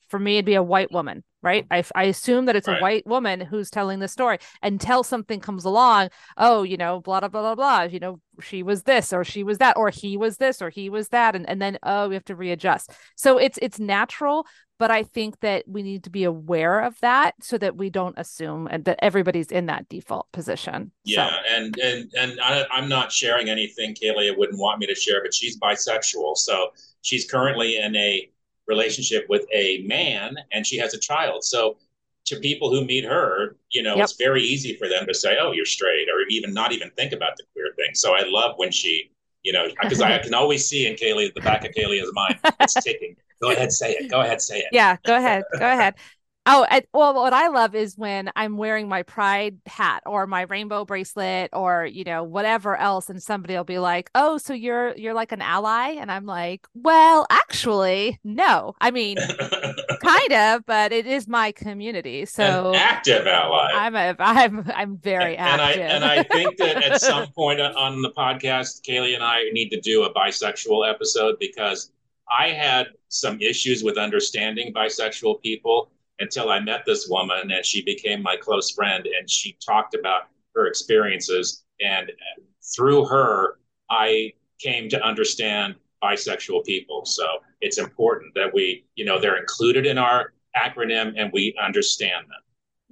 [0.07, 2.78] for me it'd be a white woman right i, I assume that it's right.
[2.78, 7.20] a white woman who's telling the story until something comes along oh you know blah
[7.20, 10.16] blah blah blah blah you know she was this or she was that or he
[10.16, 13.38] was this or he was that and, and then oh we have to readjust so
[13.38, 14.47] it's it's natural
[14.78, 18.18] but i think that we need to be aware of that so that we don't
[18.18, 21.36] assume that everybody's in that default position yeah so.
[21.55, 25.34] and and and I, i'm not sharing anything Kaylia wouldn't want me to share but
[25.34, 26.70] she's bisexual so
[27.03, 28.30] she's currently in a
[28.67, 31.45] relationship with a man and she has a child.
[31.45, 31.77] So
[32.27, 34.05] to people who meet her, you know, yep.
[34.05, 37.12] it's very easy for them to say, "Oh, you're straight," or even not even think
[37.12, 37.95] about the queer thing.
[37.95, 39.11] So I love when she,
[39.43, 42.75] you know, because I can always see in Kaylia the back of Kaylia's mind, it's
[42.83, 43.17] ticking.
[43.43, 44.11] Go ahead, say it.
[44.11, 44.69] Go ahead, say it.
[44.73, 45.45] Yeah, go ahead.
[45.59, 45.95] Go ahead.
[46.47, 50.42] Oh, I, well, what I love is when I'm wearing my pride hat or my
[50.42, 54.95] rainbow bracelet or you know whatever else, and somebody will be like, "Oh, so you're
[54.97, 58.74] you're like an ally," and I'm like, "Well, actually, no.
[58.78, 59.16] I mean,
[60.03, 63.70] kind of, but it is my community, so an active ally.
[63.72, 67.28] I'm a I'm I'm very and, active, and I and I think that at some
[67.32, 71.90] point on the podcast, Kaylia and I need to do a bisexual episode because
[72.28, 75.90] I had some issues with understanding bisexual people
[76.21, 80.29] until I met this woman and she became my close friend and she talked about
[80.55, 81.65] her experiences.
[81.81, 82.12] And
[82.75, 83.59] through her,
[83.91, 87.05] I came to understand bisexual people.
[87.05, 87.25] So
[87.61, 92.43] it's important that we, you know, they're included in our acronym and we understand them.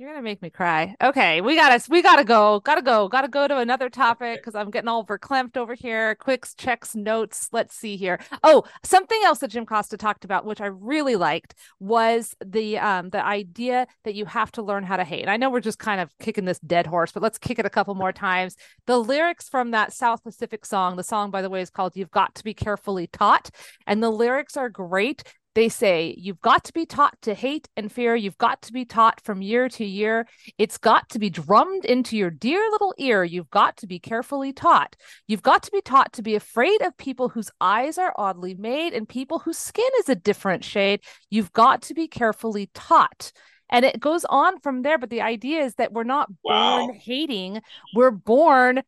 [0.03, 0.97] You're gonna make me cry.
[1.01, 4.69] Okay, we gotta we gotta go, gotta go, gotta go to another topic because I'm
[4.69, 6.17] getting all verklempt over here.
[6.17, 7.49] Quicks, checks, notes.
[7.53, 8.19] Let's see here.
[8.43, 13.11] Oh, something else that Jim Costa talked about, which I really liked, was the um
[13.11, 15.21] the idea that you have to learn how to hate.
[15.21, 17.67] And I know we're just kind of kicking this dead horse, but let's kick it
[17.67, 18.57] a couple more times.
[18.89, 22.11] The lyrics from that South Pacific song, the song by the way is called "You've
[22.11, 23.51] Got to Be Carefully Taught,"
[23.87, 25.23] and the lyrics are great
[25.55, 28.17] they say you've got to be taught to hate and fear.
[28.17, 30.27] You've got to be taught from year to year.
[30.59, 33.23] It's got to be drummed into your dear little ear.
[33.23, 34.97] You've got to be carefully taught.
[35.27, 38.95] You've got to be taught to be afraid of people whose eyes are oddly made
[38.95, 41.01] and people whose skin is a different shade.
[41.31, 43.33] You've got to be carefully taught.
[43.69, 44.99] And it goes on from there.
[44.99, 46.87] But the idea is that we're not wow.
[46.87, 47.61] born hating,
[47.95, 48.83] we're born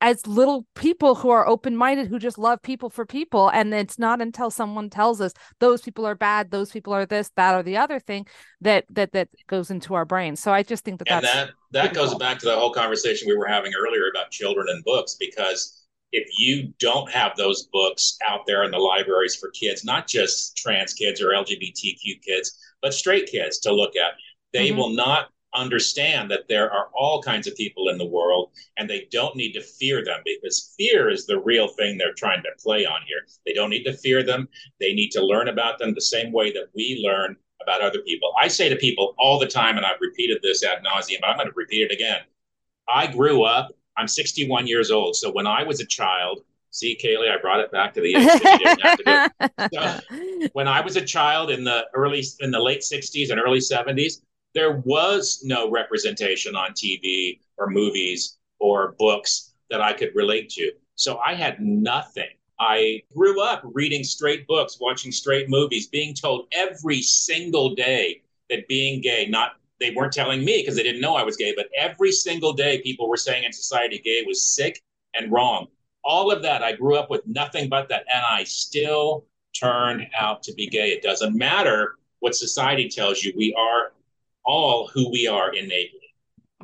[0.00, 3.48] as little people who are open minded, who just love people for people.
[3.50, 7.30] And it's not until someone tells us those people are bad, those people are this,
[7.36, 8.26] that, or the other thing
[8.60, 10.36] that that that goes into our brain.
[10.36, 13.36] So I just think that and that that goes back to the whole conversation we
[13.36, 18.40] were having earlier about children and books because if you don't have those books out
[18.46, 23.26] there in the libraries for kids, not just trans kids or LGBTQ kids, but straight
[23.26, 24.14] kids to look at,
[24.52, 24.78] they mm-hmm.
[24.78, 29.08] will not understand that there are all kinds of people in the world and they
[29.10, 32.86] don't need to fear them because fear is the real thing they're trying to play
[32.86, 33.26] on here.
[33.46, 34.48] They don't need to fear them.
[34.78, 38.32] They need to learn about them the same way that we learn about other people.
[38.40, 41.36] I say to people all the time, and I've repeated this ad nauseum, but I'm
[41.36, 42.20] going to repeat it again.
[42.88, 45.16] I grew up, I'm 61 years old.
[45.16, 46.40] So when I was a child,
[46.70, 49.70] see, Kaylia, I brought it back to the age.
[49.74, 53.58] so, when I was a child in the early, in the late 60s and early
[53.58, 54.22] 70s,
[54.54, 60.72] there was no representation on TV or movies or books that I could relate to.
[60.96, 62.28] So I had nothing.
[62.58, 68.68] I grew up reading straight books, watching straight movies, being told every single day that
[68.68, 71.70] being gay, not they weren't telling me because they didn't know I was gay, but
[71.74, 74.82] every single day people were saying in society gay was sick
[75.14, 75.68] and wrong.
[76.04, 79.24] All of that, I grew up with nothing but that, and I still
[79.58, 80.90] turned out to be gay.
[80.90, 83.32] It doesn't matter what society tells you.
[83.36, 83.92] We are
[84.44, 86.00] all who we are innately.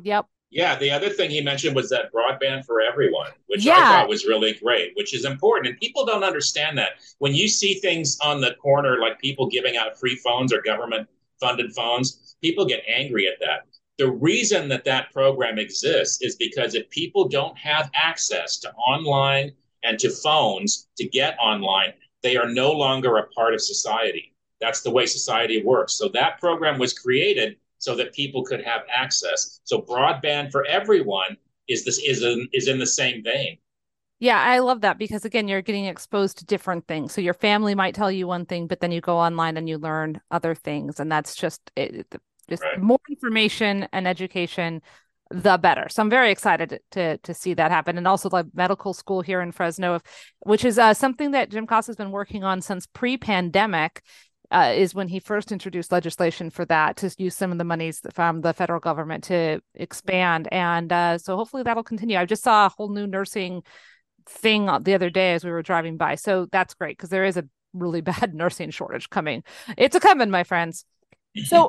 [0.03, 0.25] Yep.
[0.49, 3.75] Yeah, the other thing he mentioned was that broadband for everyone, which yeah.
[3.75, 5.67] I thought was really great, which is important.
[5.67, 6.91] And people don't understand that.
[7.19, 11.07] When you see things on the corner, like people giving out free phones or government
[11.39, 13.67] funded phones, people get angry at that.
[13.97, 19.51] The reason that that program exists is because if people don't have access to online
[19.83, 24.33] and to phones to get online, they are no longer a part of society.
[24.61, 25.93] That's the way society works.
[25.93, 29.59] So that program was created so that people could have access.
[29.63, 33.57] So broadband for everyone is this is in, is in the same vein.
[34.19, 37.13] Yeah, I love that because again, you're getting exposed to different things.
[37.13, 39.77] So your family might tell you one thing, but then you go online and you
[39.77, 42.07] learn other things, and that's just it,
[42.49, 42.81] just right.
[42.81, 44.81] more information and education,
[45.29, 45.87] the better.
[45.89, 49.39] So I'm very excited to to see that happen, and also the medical school here
[49.39, 49.99] in Fresno,
[50.39, 54.01] which is uh, something that Jim Costa has been working on since pre-pandemic
[54.51, 58.01] uh, is when he first introduced legislation for that to use some of the monies
[58.13, 60.47] from the federal government to expand.
[60.51, 62.17] And uh, so hopefully that'll continue.
[62.17, 63.63] I just saw a whole new nursing
[64.27, 66.15] thing the other day as we were driving by.
[66.15, 69.43] So that's great because there is a really bad nursing shortage coming.
[69.77, 70.85] It's a coming, my friends.
[71.45, 71.67] So,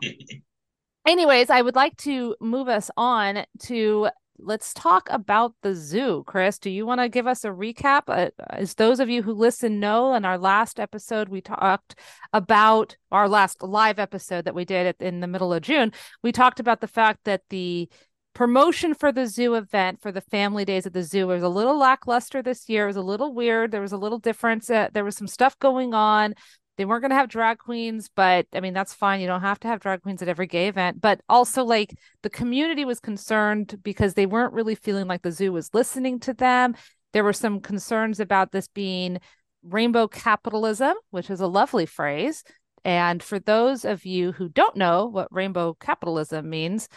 [1.07, 4.09] anyways, I would like to move us on to
[4.39, 6.23] let's talk about the zoo.
[6.27, 8.03] Chris, do you want to give us a recap?
[8.09, 11.99] Uh, as those of you who listen know, in our last episode, we talked
[12.33, 15.93] about our last live episode that we did in the middle of June.
[16.23, 17.89] We talked about the fact that the
[18.35, 21.77] promotion for the zoo event for the family days at the zoo was a little
[21.77, 22.85] lackluster this year.
[22.85, 23.73] It was a little weird.
[23.73, 24.71] There was a little difference.
[24.71, 26.35] Uh, there was some stuff going on.
[26.79, 29.21] They weren't going to have drag queens, but I mean, that's fine.
[29.21, 31.01] You don't have to have drag queens at every gay event.
[31.01, 35.53] But also, like, the community was concerned because they weren't really feeling like the zoo
[35.53, 36.77] was listening to them.
[37.13, 39.19] There were some concerns about this being
[39.65, 42.45] rainbow capitalism, which is a lovely phrase.
[42.85, 46.89] And for those of you who don't know what rainbow capitalism means,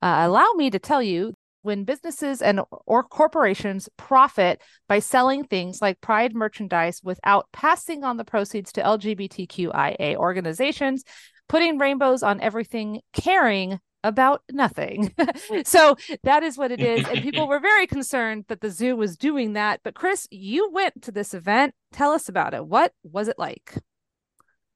[0.00, 1.34] uh, allow me to tell you
[1.64, 8.18] when businesses and or corporations profit by selling things like pride merchandise without passing on
[8.18, 11.04] the proceeds to LGBTQIA organizations,
[11.48, 15.14] putting rainbows on everything, caring about nothing.
[15.64, 17.08] so that is what it is.
[17.08, 19.80] And people were very concerned that the zoo was doing that.
[19.82, 21.74] But Chris, you went to this event.
[21.92, 22.66] Tell us about it.
[22.66, 23.74] What was it like?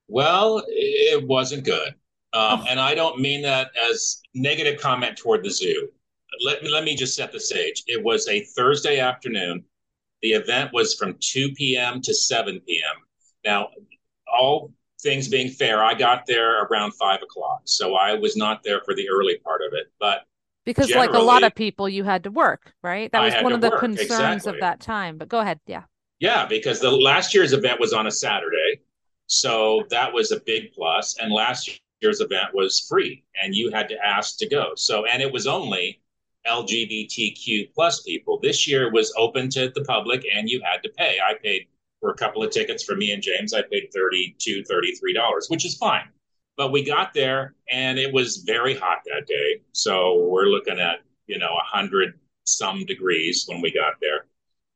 [0.09, 1.89] Well, it wasn't good.
[2.33, 2.65] Um, oh.
[2.67, 5.91] And I don't mean that as negative comment toward the zoo.
[6.45, 7.83] Let me let me just set the stage.
[7.87, 9.65] It was a Thursday afternoon.
[10.23, 12.01] The event was from 2 p.m.
[12.03, 12.97] to 7 p.m.
[13.45, 13.69] Now,
[14.33, 18.81] all things being fair, I got there around five o'clock, so I was not there
[18.85, 19.93] for the early part of it.
[20.01, 20.25] But
[20.65, 23.11] because, like a lot of people, you had to work, right?
[23.13, 23.81] That was one of the work.
[23.81, 24.51] concerns exactly.
[24.51, 25.19] of that time.
[25.19, 25.85] But go ahead, yeah.
[26.21, 28.81] Yeah, because the last year's event was on a Saturday,
[29.27, 31.17] so that was a big plus.
[31.21, 34.73] And last year's event was free and you had to ask to go.
[34.77, 36.01] So, and it was only
[36.47, 38.39] LGBTQ plus people.
[38.41, 41.19] This year was open to the public and you had to pay.
[41.21, 41.67] I paid
[42.01, 43.53] for a couple of tickets for me and James.
[43.53, 46.09] I paid $32, $33, which is fine.
[46.57, 49.63] But we got there and it was very hot that day.
[49.73, 54.27] So we're looking at, you know, 100 some degrees when we got there.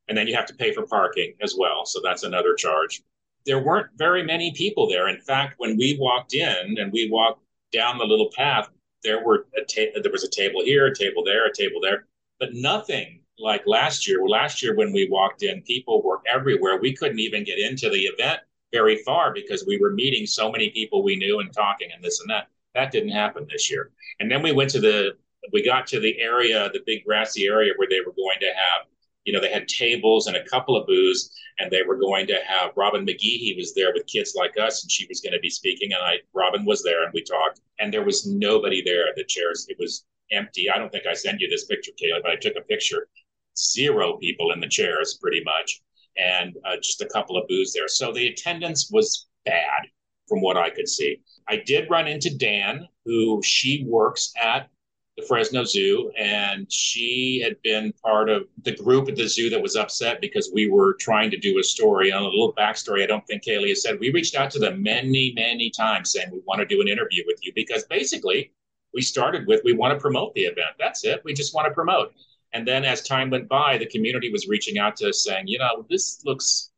[0.09, 1.87] And then you have to pay for parking as well.
[1.87, 3.03] So that's another charge
[3.47, 5.09] there weren't very many people there.
[5.09, 7.43] In fact, when we walked in and we walked
[7.73, 8.69] down the little path,
[9.05, 12.07] there were a ta- there was a table here, a table there, a table there,
[12.39, 14.27] but nothing like last year.
[14.27, 16.79] Last year when we walked in, people were everywhere.
[16.81, 18.41] We couldn't even get into the event
[18.73, 22.21] very far because we were meeting so many people we knew and talking and this
[22.21, 22.49] and that.
[22.75, 23.91] That didn't happen this year.
[24.21, 25.17] And then we went to the
[25.53, 28.87] we got to the area, the big grassy area where they were going to have
[29.25, 32.39] you know, they had tables and a couple of booths, and they were going to
[32.47, 33.39] have Robin McGee.
[33.39, 35.93] He was there with kids like us, and she was going to be speaking.
[35.93, 39.25] And I, Robin was there, and we talked, and there was nobody there at the
[39.25, 39.67] chairs.
[39.69, 40.71] It was empty.
[40.71, 43.09] I don't think I sent you this picture, Kaylia, but I took a picture.
[43.57, 45.83] Zero people in the chairs, pretty much,
[46.17, 47.89] and uh, just a couple of booths there.
[47.89, 49.89] So the attendance was bad
[50.29, 51.21] from what I could see.
[51.49, 54.71] I did run into Dan, who she works at
[55.17, 59.61] the Fresno Zoo, and she had been part of the group at the zoo that
[59.61, 62.11] was upset because we were trying to do a story.
[62.13, 64.83] On a little backstory, I don't think Kaylia has said we reached out to them
[64.83, 68.53] many, many times saying we want to do an interview with you because basically
[68.95, 70.77] we started with we want to promote the event.
[70.79, 71.21] That's it.
[71.25, 72.15] We just want to promote.
[72.55, 75.59] And then as time went by, the community was reaching out to us saying, you
[75.59, 76.71] know, this looks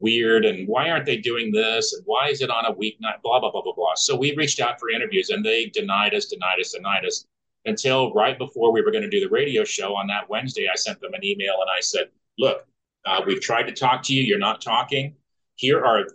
[0.00, 3.38] weird and why aren't they doing this and why is it on a weeknight blah
[3.38, 6.58] blah blah blah blah so we reached out for interviews and they denied us denied
[6.58, 7.26] us denied us
[7.66, 10.66] until right before we were going to do the radio show on that Wednesday.
[10.72, 12.08] I sent them an email and I said,
[12.38, 12.66] look,
[13.04, 14.22] uh, we've tried to talk to you.
[14.22, 15.14] You're not talking.
[15.56, 16.06] Here are,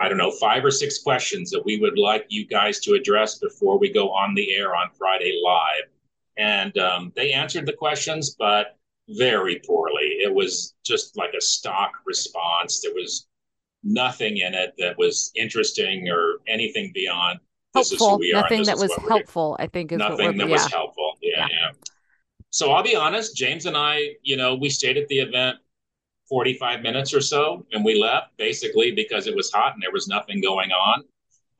[0.00, 3.38] I don't know, five or six questions that we would like you guys to address
[3.38, 5.90] before we go on the air on Friday live.
[6.36, 8.76] And um, they answered the questions, but
[9.08, 10.18] very poorly.
[10.20, 12.80] It was just like a stock response.
[12.80, 13.26] There was
[13.82, 17.40] nothing in it that was interesting or anything beyond
[17.74, 18.18] helpful.
[18.20, 20.52] Nothing that was helpful, I think, is nothing that yeah.
[20.52, 21.14] was helpful.
[21.22, 21.70] Yeah, yeah, yeah.
[22.50, 25.58] So I'll be honest, James and I, you know, we stayed at the event
[26.28, 30.08] 45 minutes or so and we left basically because it was hot and there was
[30.08, 31.04] nothing going on.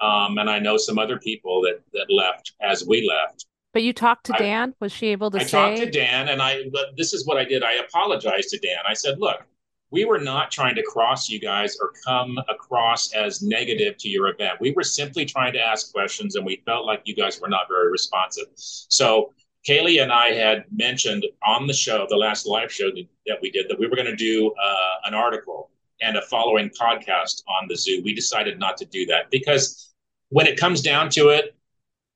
[0.01, 3.47] Um, and I know some other people that, that left as we left.
[3.75, 4.71] But you talked to Dan?
[4.71, 5.51] I, was she able to I say?
[5.51, 6.65] talked to Dan and I,
[6.97, 7.63] this is what I did.
[7.63, 8.79] I apologized to Dan.
[8.89, 9.45] I said, look,
[9.91, 14.29] we were not trying to cross you guys or come across as negative to your
[14.29, 14.61] event.
[14.61, 17.69] We were simply trying to ask questions, and we felt like you guys were not
[17.69, 18.47] very responsive.
[18.55, 19.33] So
[19.67, 22.91] Kaylia and I had mentioned on the show, the last live show
[23.27, 25.71] that we did, that we were going to do uh, an article
[26.01, 28.03] and a following podcast on the zoo.
[28.05, 29.93] We decided not to do that because
[30.29, 31.57] when it comes down to it,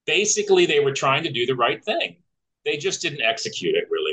[0.07, 2.17] basically they were trying to do the right thing.
[2.65, 4.12] They just didn't execute it really.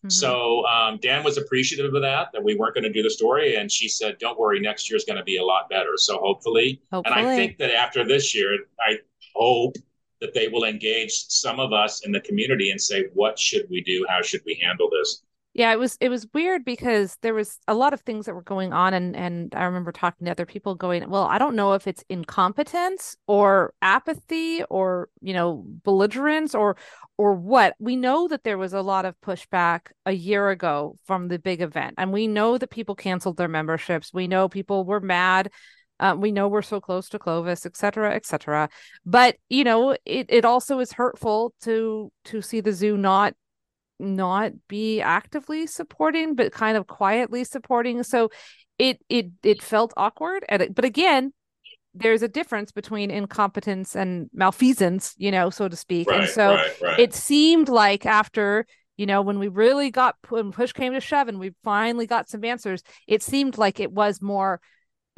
[0.00, 0.08] Mm-hmm.
[0.10, 3.56] So um, Dan was appreciative of that, that we weren't going to do the story.
[3.56, 5.92] And she said, don't worry, next year is going to be a lot better.
[5.96, 8.98] So hopefully, hopefully, and I think that after this year, I
[9.34, 9.76] hope
[10.22, 13.82] that they will engage some of us in the community and say, what should we
[13.82, 14.06] do?
[14.08, 15.22] How should we handle this?
[15.52, 18.42] Yeah, it was it was weird because there was a lot of things that were
[18.42, 21.72] going on and and I remember talking to other people going, well, I don't know
[21.72, 26.76] if it's incompetence or apathy or, you know, belligerence or
[27.18, 27.74] or what.
[27.80, 31.62] We know that there was a lot of pushback a year ago from the big
[31.62, 34.12] event and we know that people canceled their memberships.
[34.14, 35.50] We know people were mad
[35.98, 38.70] um, we know we're so close to Clovis, et cetera, et cetera.
[39.04, 43.34] But you know, it, it also is hurtful to to see the zoo not
[44.00, 48.30] not be actively supporting but kind of quietly supporting so
[48.78, 51.32] it it it felt awkward and it, but again
[51.94, 56.54] there's a difference between incompetence and malfeasance you know so to speak right, and so
[56.54, 56.98] right, right.
[57.00, 58.66] it seemed like after
[58.96, 62.28] you know when we really got when push came to shove and we finally got
[62.28, 64.60] some answers it seemed like it was more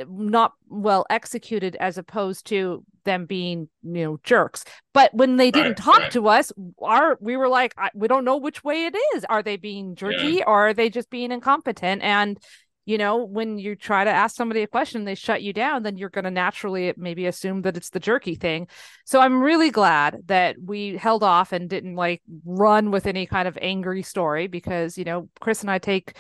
[0.09, 4.65] not well executed as opposed to them being you know jerks
[4.95, 6.13] but when they didn't right, talk right.
[6.13, 9.57] to us our we were like we don't know which way it is are they
[9.57, 10.45] being jerky yeah.
[10.47, 12.39] or are they just being incompetent and
[12.85, 15.97] you know when you try to ask somebody a question they shut you down then
[15.97, 18.67] you're going to naturally maybe assume that it's the jerky thing
[19.05, 23.49] so i'm really glad that we held off and didn't like run with any kind
[23.49, 26.17] of angry story because you know chris and i take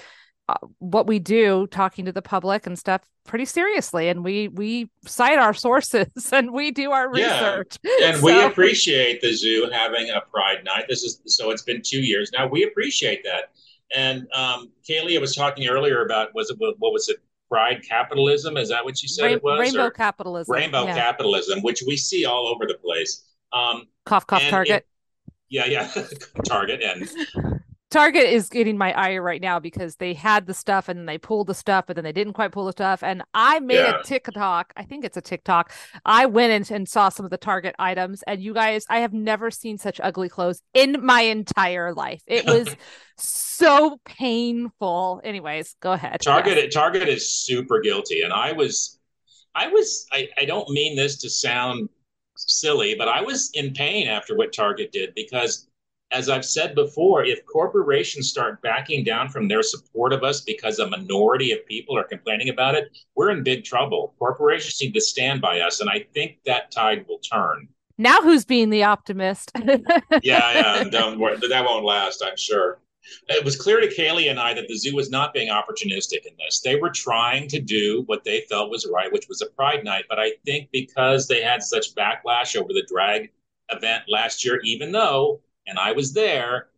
[0.78, 4.08] what we do talking to the public and stuff pretty seriously.
[4.08, 7.78] And we we cite our sources and we do our research.
[7.82, 8.08] Yeah.
[8.08, 8.26] and so.
[8.26, 10.84] we appreciate the zoo having a pride night.
[10.88, 12.30] This is so it's been two years.
[12.36, 13.52] Now we appreciate that.
[13.94, 17.18] And um kaylia was talking earlier about was it what was it?
[17.50, 18.56] Pride capitalism?
[18.56, 20.54] Is that what you said Rain- it was rainbow or capitalism.
[20.54, 20.94] Rainbow yeah.
[20.94, 23.24] capitalism which we see all over the place.
[23.52, 24.76] Um cough cough target.
[24.76, 24.86] it,
[25.50, 25.90] yeah yeah
[26.46, 27.10] target and
[27.92, 31.46] Target is getting my ire right now because they had the stuff and they pulled
[31.46, 33.02] the stuff, but then they didn't quite pull the stuff.
[33.02, 34.00] And I made yeah.
[34.00, 34.72] a TikTok.
[34.78, 35.70] I think it's a TikTok.
[36.06, 39.12] I went in and saw some of the Target items, and you guys, I have
[39.12, 42.22] never seen such ugly clothes in my entire life.
[42.26, 42.74] It was
[43.18, 45.20] so painful.
[45.22, 46.22] Anyways, go ahead.
[46.22, 46.72] Target.
[46.72, 48.98] Target is super guilty, and I was,
[49.54, 51.90] I was, I, I don't mean this to sound
[52.36, 55.68] silly, but I was in pain after what Target did because
[56.12, 60.78] as I've said before, if corporations start backing down from their support of us because
[60.78, 64.14] a minority of people are complaining about it, we're in big trouble.
[64.18, 67.68] Corporations need to stand by us, and I think that tide will turn.
[67.98, 69.52] Now, who's being the optimist?
[69.56, 69.82] yeah,
[70.22, 72.78] yeah, don't worry, that won't last, I'm sure.
[73.28, 76.34] It was clear to Kaylia and I that the zoo was not being opportunistic in
[76.38, 76.60] this.
[76.60, 80.04] They were trying to do what they felt was right, which was a pride night.
[80.08, 83.32] But I think because they had such backlash over the drag
[83.70, 86.68] event last year, even though and I was there.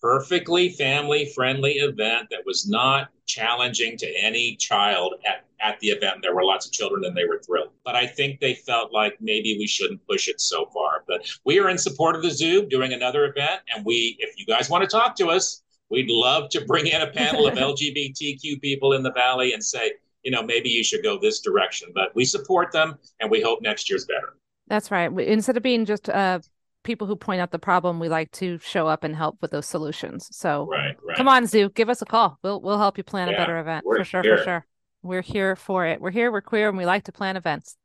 [0.00, 6.16] Perfectly family friendly event that was not challenging to any child at, at the event.
[6.22, 7.70] There were lots of children and they were thrilled.
[7.84, 11.04] But I think they felt like maybe we shouldn't push it so far.
[11.06, 13.60] But we are in support of the zoo doing another event.
[13.74, 17.02] And we, if you guys want to talk to us, we'd love to bring in
[17.02, 19.92] a panel of LGBTQ people in the Valley and say,
[20.22, 21.90] you know, maybe you should go this direction.
[21.94, 24.36] But we support them and we hope next year's better.
[24.66, 25.12] That's right.
[25.20, 26.42] Instead of being just a
[26.90, 29.66] people who point out the problem, we like to show up and help with those
[29.66, 30.28] solutions.
[30.32, 31.16] So right, right.
[31.16, 32.36] come on, Zoo, give us a call.
[32.42, 34.38] We'll we'll help you plan yeah, a better event for sure, here.
[34.38, 34.66] for sure.
[35.02, 36.00] We're here for it.
[36.00, 37.76] We're here, we're queer, and we like to plan events.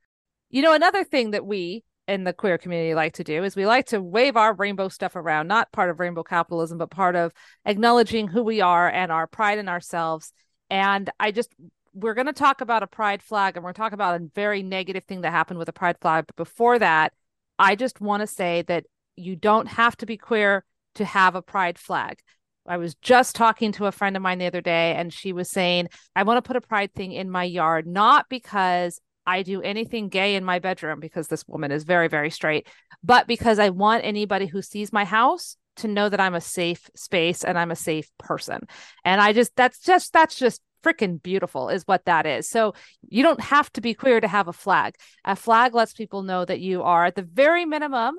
[0.49, 3.67] You know, another thing that we in the queer community like to do is we
[3.67, 7.31] like to wave our rainbow stuff around, not part of rainbow capitalism, but part of
[7.63, 10.33] acknowledging who we are and our pride in ourselves.
[10.71, 11.53] And I just
[11.93, 15.03] we're going to talk about a pride flag and we're talking about a very negative
[15.05, 16.25] thing that happened with a pride flag.
[16.27, 17.13] But before that,
[17.57, 18.85] I just want to say that
[19.15, 20.63] you don't have to be queer
[20.95, 22.19] to have a pride flag.
[22.67, 25.49] I was just talking to a friend of mine the other day, and she was
[25.51, 29.61] saying, I want to put a pride thing in my yard, not because I do
[29.61, 32.67] anything gay in my bedroom, because this woman is very, very straight,
[33.03, 36.89] but because I want anybody who sees my house to know that I'm a safe
[36.95, 38.61] space and I'm a safe person.
[39.03, 42.47] And I just, that's just, that's just freaking beautiful is what that is.
[42.47, 42.75] So
[43.09, 44.95] you don't have to be queer to have a flag.
[45.25, 48.15] A flag lets people know that you are at the very minimum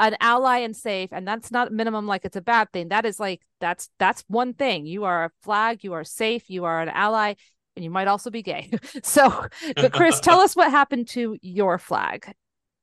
[0.00, 2.88] an ally and safe and that's not minimum like it's a bad thing.
[2.88, 4.86] That is like that's that's one thing.
[4.86, 7.34] You are a flag you are safe you are an ally
[7.76, 8.70] and you might also be gay.
[9.02, 9.46] So
[9.76, 12.32] but chris tell us what happened to your flag.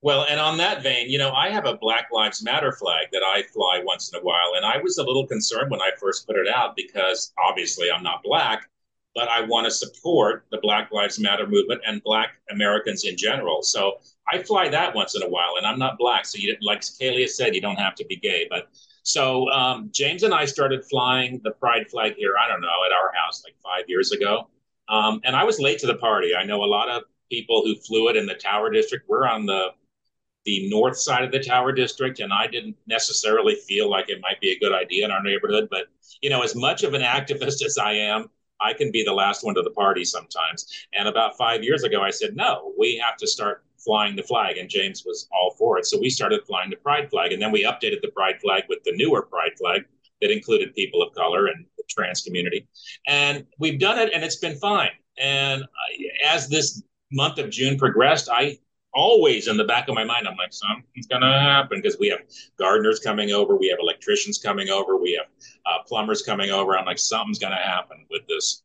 [0.01, 3.23] Well and on that vein you know i have a black lives matter flag that
[3.23, 6.27] i fly once in a while and i was a little concerned when i first
[6.27, 8.69] put it out because obviously i'm not black
[9.17, 13.63] but I want to support the Black Lives Matter movement and Black Americans in general.
[13.63, 13.97] So
[14.31, 17.27] I fly that once in a while, and I'm not black, so you like Kaylia
[17.27, 18.45] said, you don't have to be gay.
[18.47, 18.67] But
[19.01, 22.35] So um, James and I started flying the pride flag here.
[22.39, 24.49] I don't know at our house like five years ago,
[24.87, 26.35] um, and I was late to the party.
[26.35, 29.03] I know a lot of people who flew it in the Tower District.
[29.09, 29.69] We're on the
[30.45, 34.39] the north side of the Tower District, and I didn't necessarily feel like it might
[34.41, 35.69] be a good idea in our neighborhood.
[35.71, 35.87] But
[36.21, 38.29] you know, as much of an activist as I am,
[38.61, 40.87] I can be the last one to the party sometimes.
[40.93, 44.57] And about five years ago, I said, no, we have to start flying the flag.
[44.57, 45.85] And James was all for it.
[45.85, 47.31] So we started flying the pride flag.
[47.31, 49.83] And then we updated the pride flag with the newer pride flag
[50.21, 52.67] that included people of color and the trans community.
[53.07, 54.91] And we've done it and it's been fine.
[55.21, 55.63] And
[56.25, 58.57] as this month of June progressed, I
[58.93, 62.07] always in the back of my mind, I'm like, something's going to happen because we
[62.09, 62.19] have
[62.57, 65.27] gardeners coming over, we have electricians coming over, we have
[65.65, 66.77] uh, plumbers coming over.
[66.77, 68.63] I'm like, something's going to happen with this,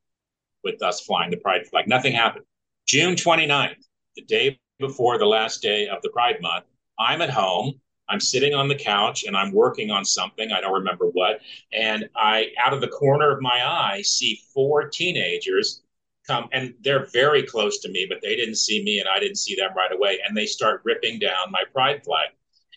[0.64, 1.88] with us flying the pride flag.
[1.88, 2.44] Nothing happened.
[2.86, 3.76] June 29th,
[4.16, 6.64] the day before the last day of the Pride Month,
[6.98, 7.80] I'm at home.
[8.08, 10.52] I'm sitting on the couch and I'm working on something.
[10.52, 11.40] I don't remember what.
[11.72, 15.81] And I, out of the corner of my eye, see four teenagers
[16.26, 19.38] come and they're very close to me, but they didn't see me and I didn't
[19.38, 20.18] see them right away.
[20.26, 22.28] And they start ripping down my pride flag.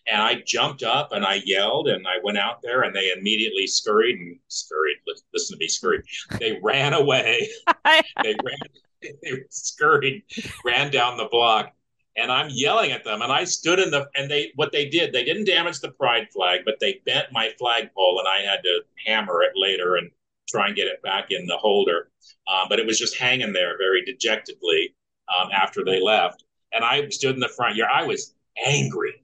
[0.08, 3.66] And I jumped up and I yelled and I went out there and they immediately
[3.66, 4.98] scurried and scurried.
[5.34, 6.02] Listen to me, scurried.
[6.40, 7.50] They ran away.
[8.24, 8.58] they ran,
[9.02, 10.24] they scurried,
[10.64, 11.72] ran down the block.
[12.18, 13.22] And I'm yelling at them.
[13.24, 16.28] And I stood in the, and they, what they did, they didn't damage the pride
[16.32, 20.12] flag, but they bent my flagpole and I had to hammer it later and
[20.48, 22.10] try and get it back in the holder.
[22.48, 24.96] Um, but it was just hanging there very dejectedly
[25.36, 26.44] um, after they left.
[26.72, 27.92] And I stood in the front yard.
[27.94, 28.34] I was
[28.66, 29.22] angry.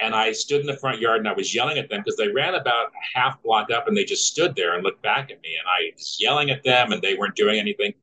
[0.00, 2.28] And I stood in the front yard and I was yelling at them because they
[2.28, 5.40] ran about a half block up and they just stood there and looked back at
[5.40, 5.56] me.
[5.56, 7.94] And I was yelling at them and they weren't doing anything.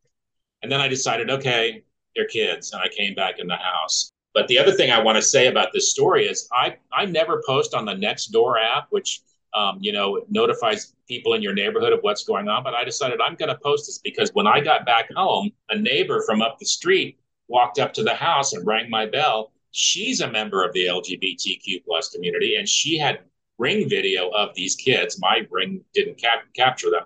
[0.62, 1.84] And then I decided, okay,
[2.16, 2.72] they're kids.
[2.72, 4.12] And I came back in the house.
[4.34, 7.44] But the other thing I want to say about this story is I, I never
[7.46, 9.22] post on the Nextdoor app, which
[9.54, 12.64] um, you know, notifies people in your neighborhood of what's going on.
[12.64, 15.78] But I decided I'm going to post this because when I got back home, a
[15.78, 19.52] neighbor from up the street walked up to the house and rang my bell.
[19.72, 23.20] She's a member of the LGBTQ plus community, and she had
[23.58, 25.20] ring video of these kids.
[25.20, 27.04] My ring didn't cap- capture them,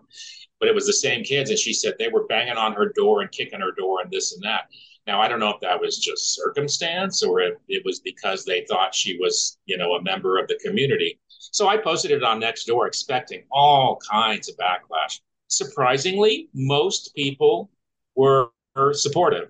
[0.59, 3.21] but it was the same kids, and she said they were banging on her door
[3.21, 4.69] and kicking her door and this and that.
[5.05, 8.65] Now I don't know if that was just circumstance or if it was because they
[8.67, 12.41] thought she was, you know, a member of the community so I posted it on
[12.41, 15.19] Nextdoor expecting all kinds of backlash.
[15.47, 17.69] Surprisingly, most people
[18.15, 18.49] were
[18.93, 19.49] supportive.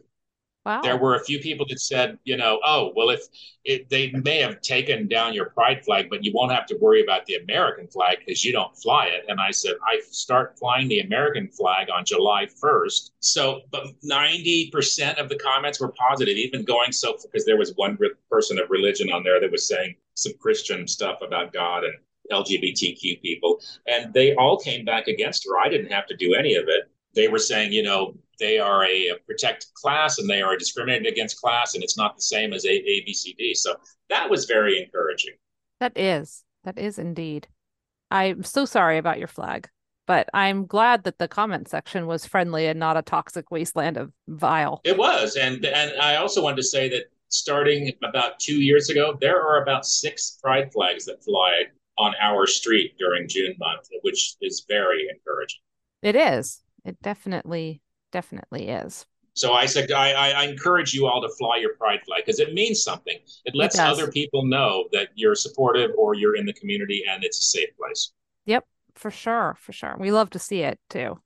[0.66, 0.82] Wow.
[0.82, 3.22] There were a few people that said, you know, oh, well, if
[3.66, 7.04] it, they may have taken down your pride flag, but you won't have to worry
[7.04, 9.26] about the American flag because you don't fly it.
[9.28, 13.12] And I said, I start flying the American flag on July 1st.
[13.20, 17.96] So, but 90% of the comments were positive, even going so, because there was one
[18.32, 21.94] person of religion on there that was saying some Christian stuff about God and
[22.32, 23.62] LGBTQ people.
[23.88, 25.60] And they all came back against her.
[25.60, 26.90] I didn't have to do any of it.
[27.14, 31.08] They were saying, you know, they are a, a protected class and they are discriminated
[31.08, 33.56] against class and it's not the same as a, ABCD.
[33.56, 33.76] So
[34.10, 35.36] that was very encouraging.
[35.80, 36.44] That is.
[36.64, 37.48] That is indeed.
[38.12, 39.70] I'm so sorry about your flag,
[40.08, 44.12] but I'm glad that the comment section was friendly and not a toxic wasteland of
[44.28, 44.82] vile.
[44.84, 45.36] It was.
[45.36, 49.62] And and I also wanted to say that starting about two years ago, there are
[49.62, 51.66] about six pride flags that fly
[51.98, 55.60] on our street during June month, which is very encouraging.
[56.02, 56.62] It is.
[56.84, 57.82] It definitely
[58.12, 59.06] definitely is.
[59.34, 62.54] So I said, I, I, encourage you all to fly your pride flag because it
[62.54, 63.18] means something.
[63.44, 67.22] It lets it other people know that you're supportive or you're in the community and
[67.22, 68.14] it's a safe place.
[68.46, 69.98] Yep, for sure, for sure.
[70.00, 71.20] We love to see it too.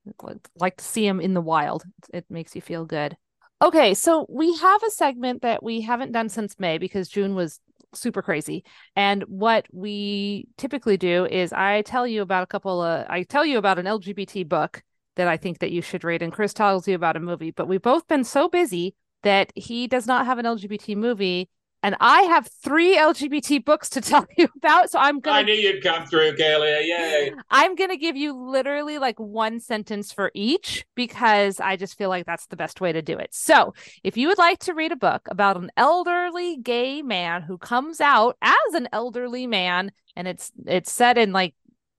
[0.55, 1.83] Like to see them in the wild.
[2.11, 3.15] It makes you feel good.
[3.61, 7.59] Okay, so we have a segment that we haven't done since May because June was
[7.93, 8.63] super crazy.
[8.95, 13.45] And what we typically do is I tell you about a couple of I tell
[13.45, 14.81] you about an LGBT book
[15.15, 16.21] that I think that you should read.
[16.21, 19.87] And Chris tells you about a movie, but we've both been so busy that he
[19.87, 21.49] does not have an LGBT movie.
[21.81, 24.89] And I have three LGBT books to tell you about.
[24.91, 26.85] So I'm gonna I knew you'd come through, Kaylia.
[26.85, 27.33] Yay.
[27.49, 32.25] I'm gonna give you literally like one sentence for each because I just feel like
[32.25, 33.33] that's the best way to do it.
[33.33, 33.73] So
[34.03, 38.01] if you would like to read a book about an elderly gay man who comes
[38.01, 41.55] out as an elderly man and it's it's set in like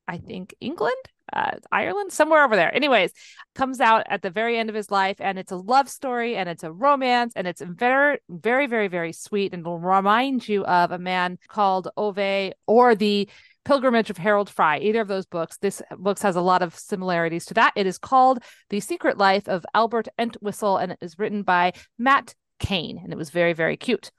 [0.06, 0.96] I think England
[1.32, 2.74] uh, Ireland, somewhere over there.
[2.74, 3.12] Anyways,
[3.54, 6.48] comes out at the very end of his life, and it's a love story, and
[6.48, 10.90] it's a romance, and it's very, very, very, very sweet, and will remind you of
[10.90, 13.28] a man called Ove or the
[13.64, 14.78] Pilgrimage of Harold Fry.
[14.78, 15.58] Either of those books.
[15.58, 17.72] This books has a lot of similarities to that.
[17.76, 22.34] It is called The Secret Life of Albert Entwistle, and it is written by Matt
[22.58, 24.10] Cain, and it was very, very cute.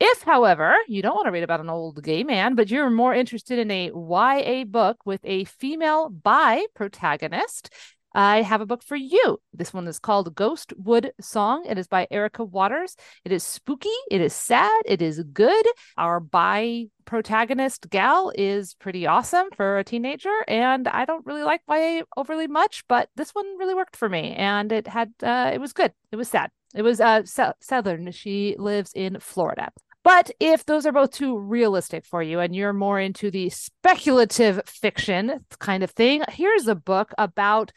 [0.00, 3.14] If, however, you don't want to read about an old gay man, but you're more
[3.14, 7.70] interested in a YA book with a female bi protagonist,
[8.14, 9.38] I have a book for you.
[9.52, 11.64] This one is called Ghostwood Song.
[11.68, 12.96] It is by Erica Waters.
[13.24, 15.66] It is spooky, it is sad, it is good.
[15.96, 21.62] Our bi protagonist gal is pretty awesome for a teenager, and I don't really like
[21.68, 25.60] YA overly much, but this one really worked for me, and it had uh, it
[25.60, 25.92] was good.
[26.12, 26.50] It was sad.
[26.74, 27.22] It was uh
[27.60, 28.10] southern.
[28.12, 29.70] She lives in Florida.
[30.04, 34.60] But if those are both too realistic for you and you're more into the speculative
[34.66, 37.72] fiction kind of thing, here's a book about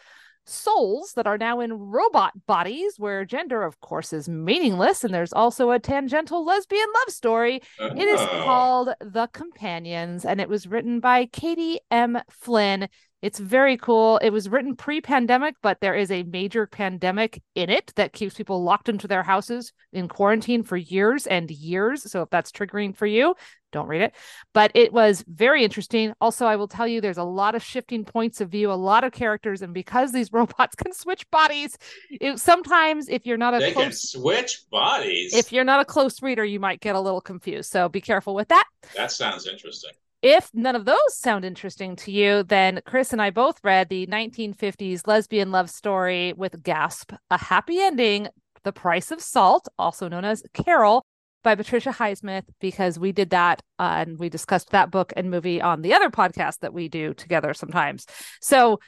[0.45, 5.03] souls that are now in robot bodies where gender of course is meaningless.
[5.03, 7.61] And there's also a tangential lesbian love story.
[7.79, 8.41] It is oh.
[8.43, 12.19] called the companions and it was written by katie m.
[12.29, 12.87] Flynn
[13.21, 14.17] it's very cool.
[14.17, 18.35] It was written pre pandemic, but there is a major pandemic in it that keeps
[18.35, 22.09] people locked into their houses in quarantine for years and years.
[22.11, 23.35] So if that's triggering for you,
[23.71, 24.15] don't read it.
[24.53, 26.13] But it was very interesting.
[26.19, 29.03] Also, I will tell you there's a lot of shifting points of view, a lot
[29.03, 29.61] of characters.
[29.61, 31.77] And because these robots can switch bodies,
[32.09, 35.33] it, sometimes if you're not a they close, can switch bodies.
[35.33, 37.71] If you're not a close reader, you might get a little confused.
[37.71, 38.65] So be careful with that.
[38.95, 39.91] That sounds interesting.
[40.21, 44.05] If none of those sound interesting to you, then Chris and I both read the
[44.05, 48.27] 1950s lesbian love story with Gasp, a happy ending,
[48.63, 51.03] The Price of Salt, also known as Carol,
[51.43, 55.59] by Patricia Highsmith, because we did that uh, and we discussed that book and movie
[55.59, 58.05] on the other podcast that we do together sometimes.
[58.41, 58.79] So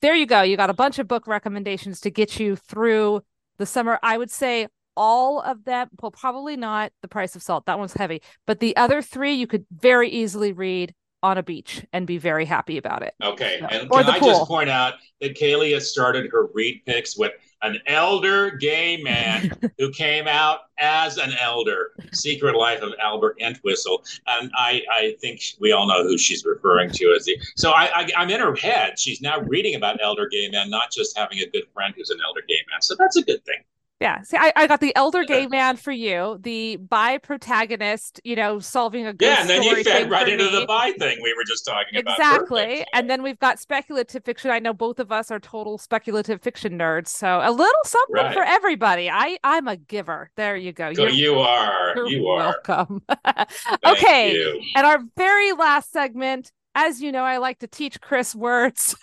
[0.00, 0.42] there you go.
[0.42, 3.22] You got a bunch of book recommendations to get you through
[3.58, 4.00] the summer.
[4.02, 7.94] I would say all of them well probably not the price of salt that one's
[7.94, 12.18] heavy but the other three you could very easily read on a beach and be
[12.18, 13.14] very happy about it.
[13.22, 14.28] Okay so, and can i pool.
[14.28, 17.32] just point out that kaylia has started her read picks with
[17.62, 24.02] an elder gay man who came out as an elder secret life of albert entwistle
[24.26, 27.88] and i i think we all know who she's referring to as the so I,
[27.94, 28.98] I i'm in her head.
[28.98, 32.18] She's now reading about elder gay men not just having a good friend who's an
[32.26, 33.62] elder gay man so that's a good thing
[34.02, 34.22] yeah.
[34.22, 38.58] See, I, I got the elder gay man for you, the bi protagonist, you know,
[38.58, 40.60] solving a good Yeah, and then you fed right into me.
[40.60, 42.18] the bi thing we were just talking about.
[42.18, 42.84] Exactly.
[42.92, 44.50] And then we've got speculative fiction.
[44.50, 47.08] I know both of us are total speculative fiction nerds.
[47.08, 48.34] So a little something right.
[48.34, 49.08] for everybody.
[49.08, 50.30] I, I'm a giver.
[50.36, 50.92] There you go.
[50.94, 51.92] So you're, you are.
[51.94, 52.56] You're you are.
[52.66, 53.02] Welcome.
[53.86, 54.34] okay.
[54.34, 54.62] You.
[54.74, 58.96] And our very last segment, as you know, I like to teach Chris words.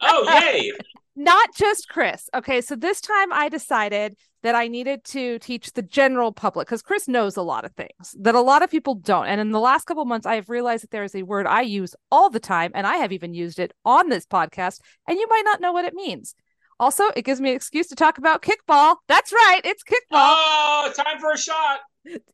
[0.00, 0.72] Oh, yay
[1.16, 2.28] not just Chris.
[2.34, 6.82] Okay, so this time I decided that I needed to teach the general public because
[6.82, 9.26] Chris knows a lot of things that a lot of people don't.
[9.26, 11.62] And in the last couple months, I have realized that there is a word I
[11.62, 15.26] use all the time, and I have even used it on this podcast, and you
[15.30, 16.34] might not know what it means.
[16.80, 18.96] Also, it gives me an excuse to talk about kickball.
[19.08, 20.34] That's right, it's kickball.
[20.36, 21.80] Oh, time for a shot.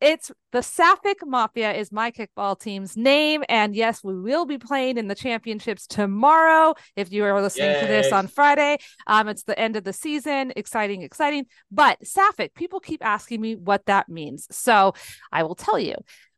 [0.00, 3.44] It's the Sapphic Mafia is my kickball team's name.
[3.48, 6.74] And yes, we will be playing in the championships tomorrow.
[6.96, 7.80] If you are listening Yay.
[7.80, 10.52] to this on Friday, um, it's the end of the season.
[10.56, 11.46] Exciting, exciting.
[11.70, 14.46] But Sapphic, people keep asking me what that means.
[14.50, 14.94] So
[15.30, 15.94] I will tell you.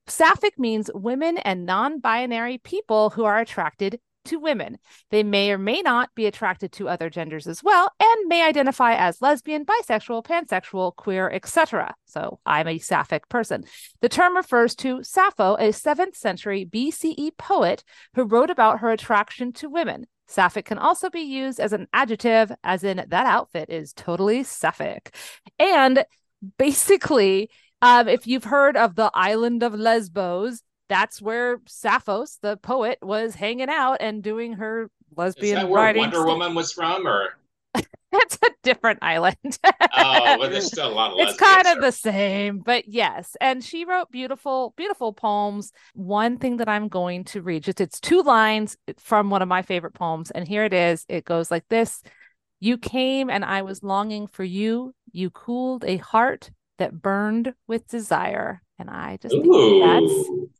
[0.08, 4.78] Sapphic means women and non binary people who are attracted to women.
[5.10, 8.94] They may or may not be attracted to other genders as well and may identify
[8.94, 11.94] as lesbian, bisexual, pansexual, queer, etc.
[12.04, 13.64] So I'm a sapphic person.
[14.00, 17.84] The term refers to Sappho, a 7th century BCE poet
[18.14, 20.06] who wrote about her attraction to women.
[20.28, 25.14] Sapphic can also be used as an adjective, as in that outfit is totally sapphic.
[25.58, 26.04] And
[26.58, 27.50] basically,
[27.82, 30.62] um, if you've heard of the island of Lesbos,
[30.92, 35.94] that's where Sappho's, the poet, was hanging out and doing her lesbian Is that where
[35.94, 36.26] Wonder stuff.
[36.26, 37.30] Woman was from, or
[38.12, 39.58] it's a different island.
[39.64, 41.18] oh, but there's still a lot of.
[41.20, 43.38] It's kind of the same, but yes.
[43.40, 45.72] And she wrote beautiful, beautiful poems.
[45.94, 49.62] One thing that I'm going to read, just it's two lines from one of my
[49.62, 51.06] favorite poems, and here it is.
[51.08, 52.02] It goes like this:
[52.60, 54.94] "You came, and I was longing for you.
[55.10, 60.52] You cooled a heart that burned with desire." And I just that's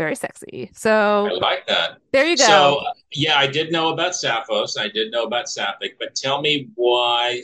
[0.00, 0.70] very sexy.
[0.72, 1.98] So I like that.
[2.10, 2.44] There you go.
[2.44, 2.82] So
[3.12, 4.78] yeah, I did know about Sappho's.
[4.78, 7.42] I did know about Sapphic, but tell me why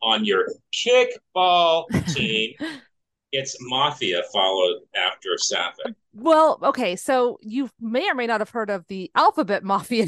[0.00, 2.54] on your kickball team
[3.32, 5.94] it's Mafia followed after Sapphic.
[6.14, 10.06] Well, okay, so you may or may not have heard of the Alphabet Mafia.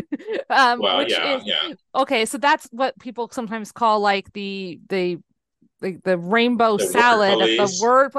[0.50, 1.74] um, well, yeah, is, yeah.
[1.94, 5.18] Okay, so that's what people sometimes call like the the
[5.84, 8.10] the, the rainbow the salad of the word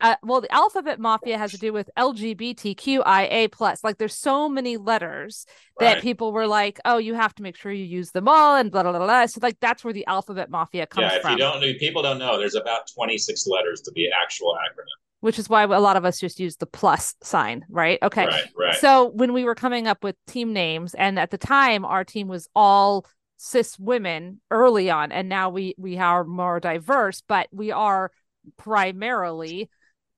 [0.00, 4.76] uh, well the alphabet mafia has to do with lgbtqia plus like there's so many
[4.76, 5.46] letters
[5.80, 5.94] right.
[5.94, 8.70] that people were like oh you have to make sure you use them all and
[8.70, 9.26] blah blah blah, blah.
[9.26, 11.32] so like that's where the alphabet mafia comes yeah if from.
[11.32, 14.84] you don't people don't know there's about 26 letters to the actual acronym
[15.20, 17.98] which is why a lot of us just use the plus sign, right?
[18.02, 18.26] Okay.
[18.26, 18.76] Right, right.
[18.76, 22.28] So when we were coming up with team names, and at the time our team
[22.28, 23.06] was all
[23.36, 28.10] cis women early on, and now we we are more diverse, but we are
[28.56, 29.70] primarily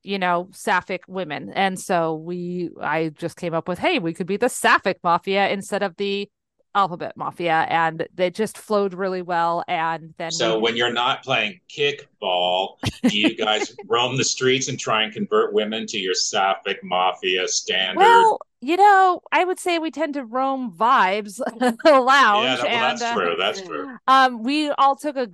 [0.03, 1.51] you know sapphic women.
[1.53, 5.49] And so we i just came up with hey we could be the sapphic mafia
[5.49, 6.28] instead of the
[6.74, 7.66] alphabet mafia.
[7.69, 9.65] And it just flowed really well.
[9.66, 10.62] And then so we...
[10.62, 15.53] when you're not playing kickball do you guys roam the streets and try and convert
[15.53, 20.24] women to your sapphic mafia standard well you know i would say we tend to
[20.24, 21.39] roam vibes
[21.85, 25.28] lounge yeah, that, well, and that's uh, true that's true um we all took a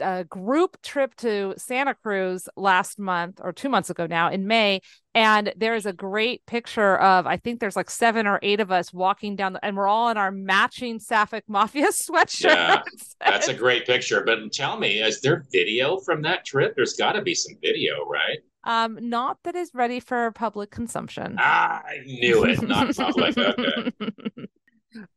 [0.00, 4.80] a group trip to Santa Cruz last month or two months ago now in May.
[5.14, 8.92] And there's a great picture of, I think there's like seven or eight of us
[8.92, 12.44] walking down, the, and we're all in our matching Sapphic Mafia sweatshirts.
[12.44, 12.82] Yeah,
[13.20, 14.24] that's a great picture.
[14.24, 16.74] But tell me, is there video from that trip?
[16.74, 18.38] There's got to be some video, right?
[18.64, 21.36] Um, not that is ready for public consumption.
[21.38, 22.62] Ah, I knew it.
[22.62, 23.36] Not public.
[23.36, 23.90] Okay.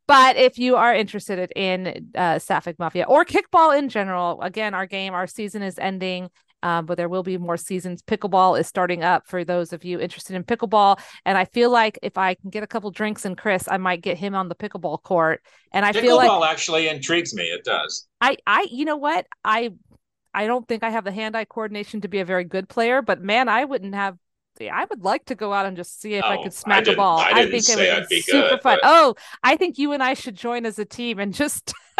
[0.08, 4.86] But if you are interested in uh, Sapphic Mafia or kickball in general, again, our
[4.86, 6.30] game, our season is ending.
[6.64, 8.02] Um, but there will be more seasons.
[8.02, 11.00] Pickleball is starting up for those of you interested in pickleball.
[11.24, 14.02] And I feel like if I can get a couple drinks in Chris, I might
[14.02, 15.44] get him on the pickleball court.
[15.72, 17.44] And I pickleball feel like actually intrigues me.
[17.44, 18.08] It does.
[18.22, 19.28] I, I, you know what?
[19.46, 19.74] I,
[20.38, 23.24] I don't think I have the hand-eye coordination to be a very good player, but
[23.24, 24.18] man, I wouldn't have
[24.60, 26.94] I would like to go out and just see if oh, I could smack I
[26.94, 27.20] a ball.
[27.20, 28.80] I, I think it would be, be super good, fun.
[28.82, 28.90] But...
[28.90, 31.74] Oh, I think you and I should join as a team and just.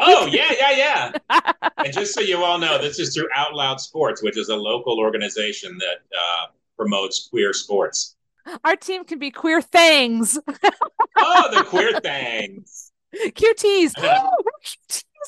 [0.00, 1.52] oh yeah, yeah, yeah.
[1.78, 4.56] and just so you all know, this is through Out Loud Sports, which is a
[4.56, 6.46] local organization that uh,
[6.76, 8.16] promotes queer sports.
[8.64, 10.38] Our team can be queer things.
[11.18, 12.92] oh, the queer things.
[13.14, 13.92] QTs.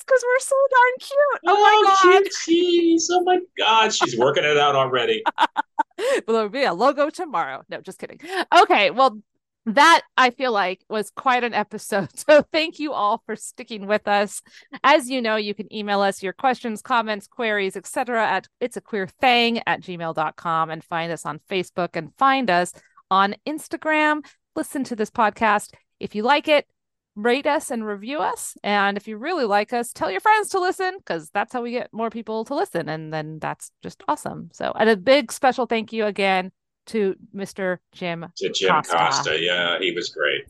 [0.06, 1.40] Because we're so darn cute.
[1.46, 2.22] Oh, oh my god.
[2.24, 3.04] Cuties.
[3.10, 3.94] Oh my god.
[3.94, 5.22] She's working it out already.
[5.98, 7.62] well, there'll be a logo tomorrow.
[7.68, 8.20] No, just kidding.
[8.62, 8.90] Okay.
[8.90, 9.18] Well,
[9.66, 12.10] that I feel like was quite an episode.
[12.26, 14.40] So thank you all for sticking with us.
[14.82, 18.26] As you know, you can email us your questions, comments, queries, etc.
[18.26, 22.72] at it's a queer thang at gmail.com and find us on Facebook and find us
[23.10, 24.24] on Instagram.
[24.56, 25.74] Listen to this podcast.
[26.00, 26.66] If you like it,
[27.16, 28.56] rate us and review us.
[28.62, 31.72] And if you really like us, tell your friends to listen because that's how we
[31.72, 32.88] get more people to listen.
[32.88, 34.50] And then that's just awesome.
[34.52, 36.52] So, and a big special thank you again
[36.86, 37.78] to Mr.
[37.92, 38.26] Jim.
[38.36, 38.96] To Jim Costa.
[38.96, 39.38] Costa.
[39.40, 40.44] Yeah, he was great.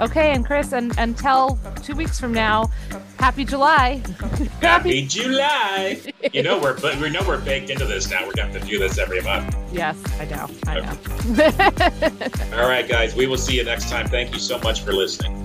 [0.00, 2.70] Okay, and Chris, and until two weeks from now,
[3.18, 4.02] happy July.
[4.62, 6.00] happy July.
[6.32, 8.26] You know we're but we know we're baked into this now.
[8.26, 9.54] We're gonna have to do this every month.
[9.72, 10.48] Yes, I know.
[10.66, 12.56] I know.
[12.62, 13.14] All right, guys.
[13.14, 14.06] We will see you next time.
[14.06, 15.36] Thank you so much for listening.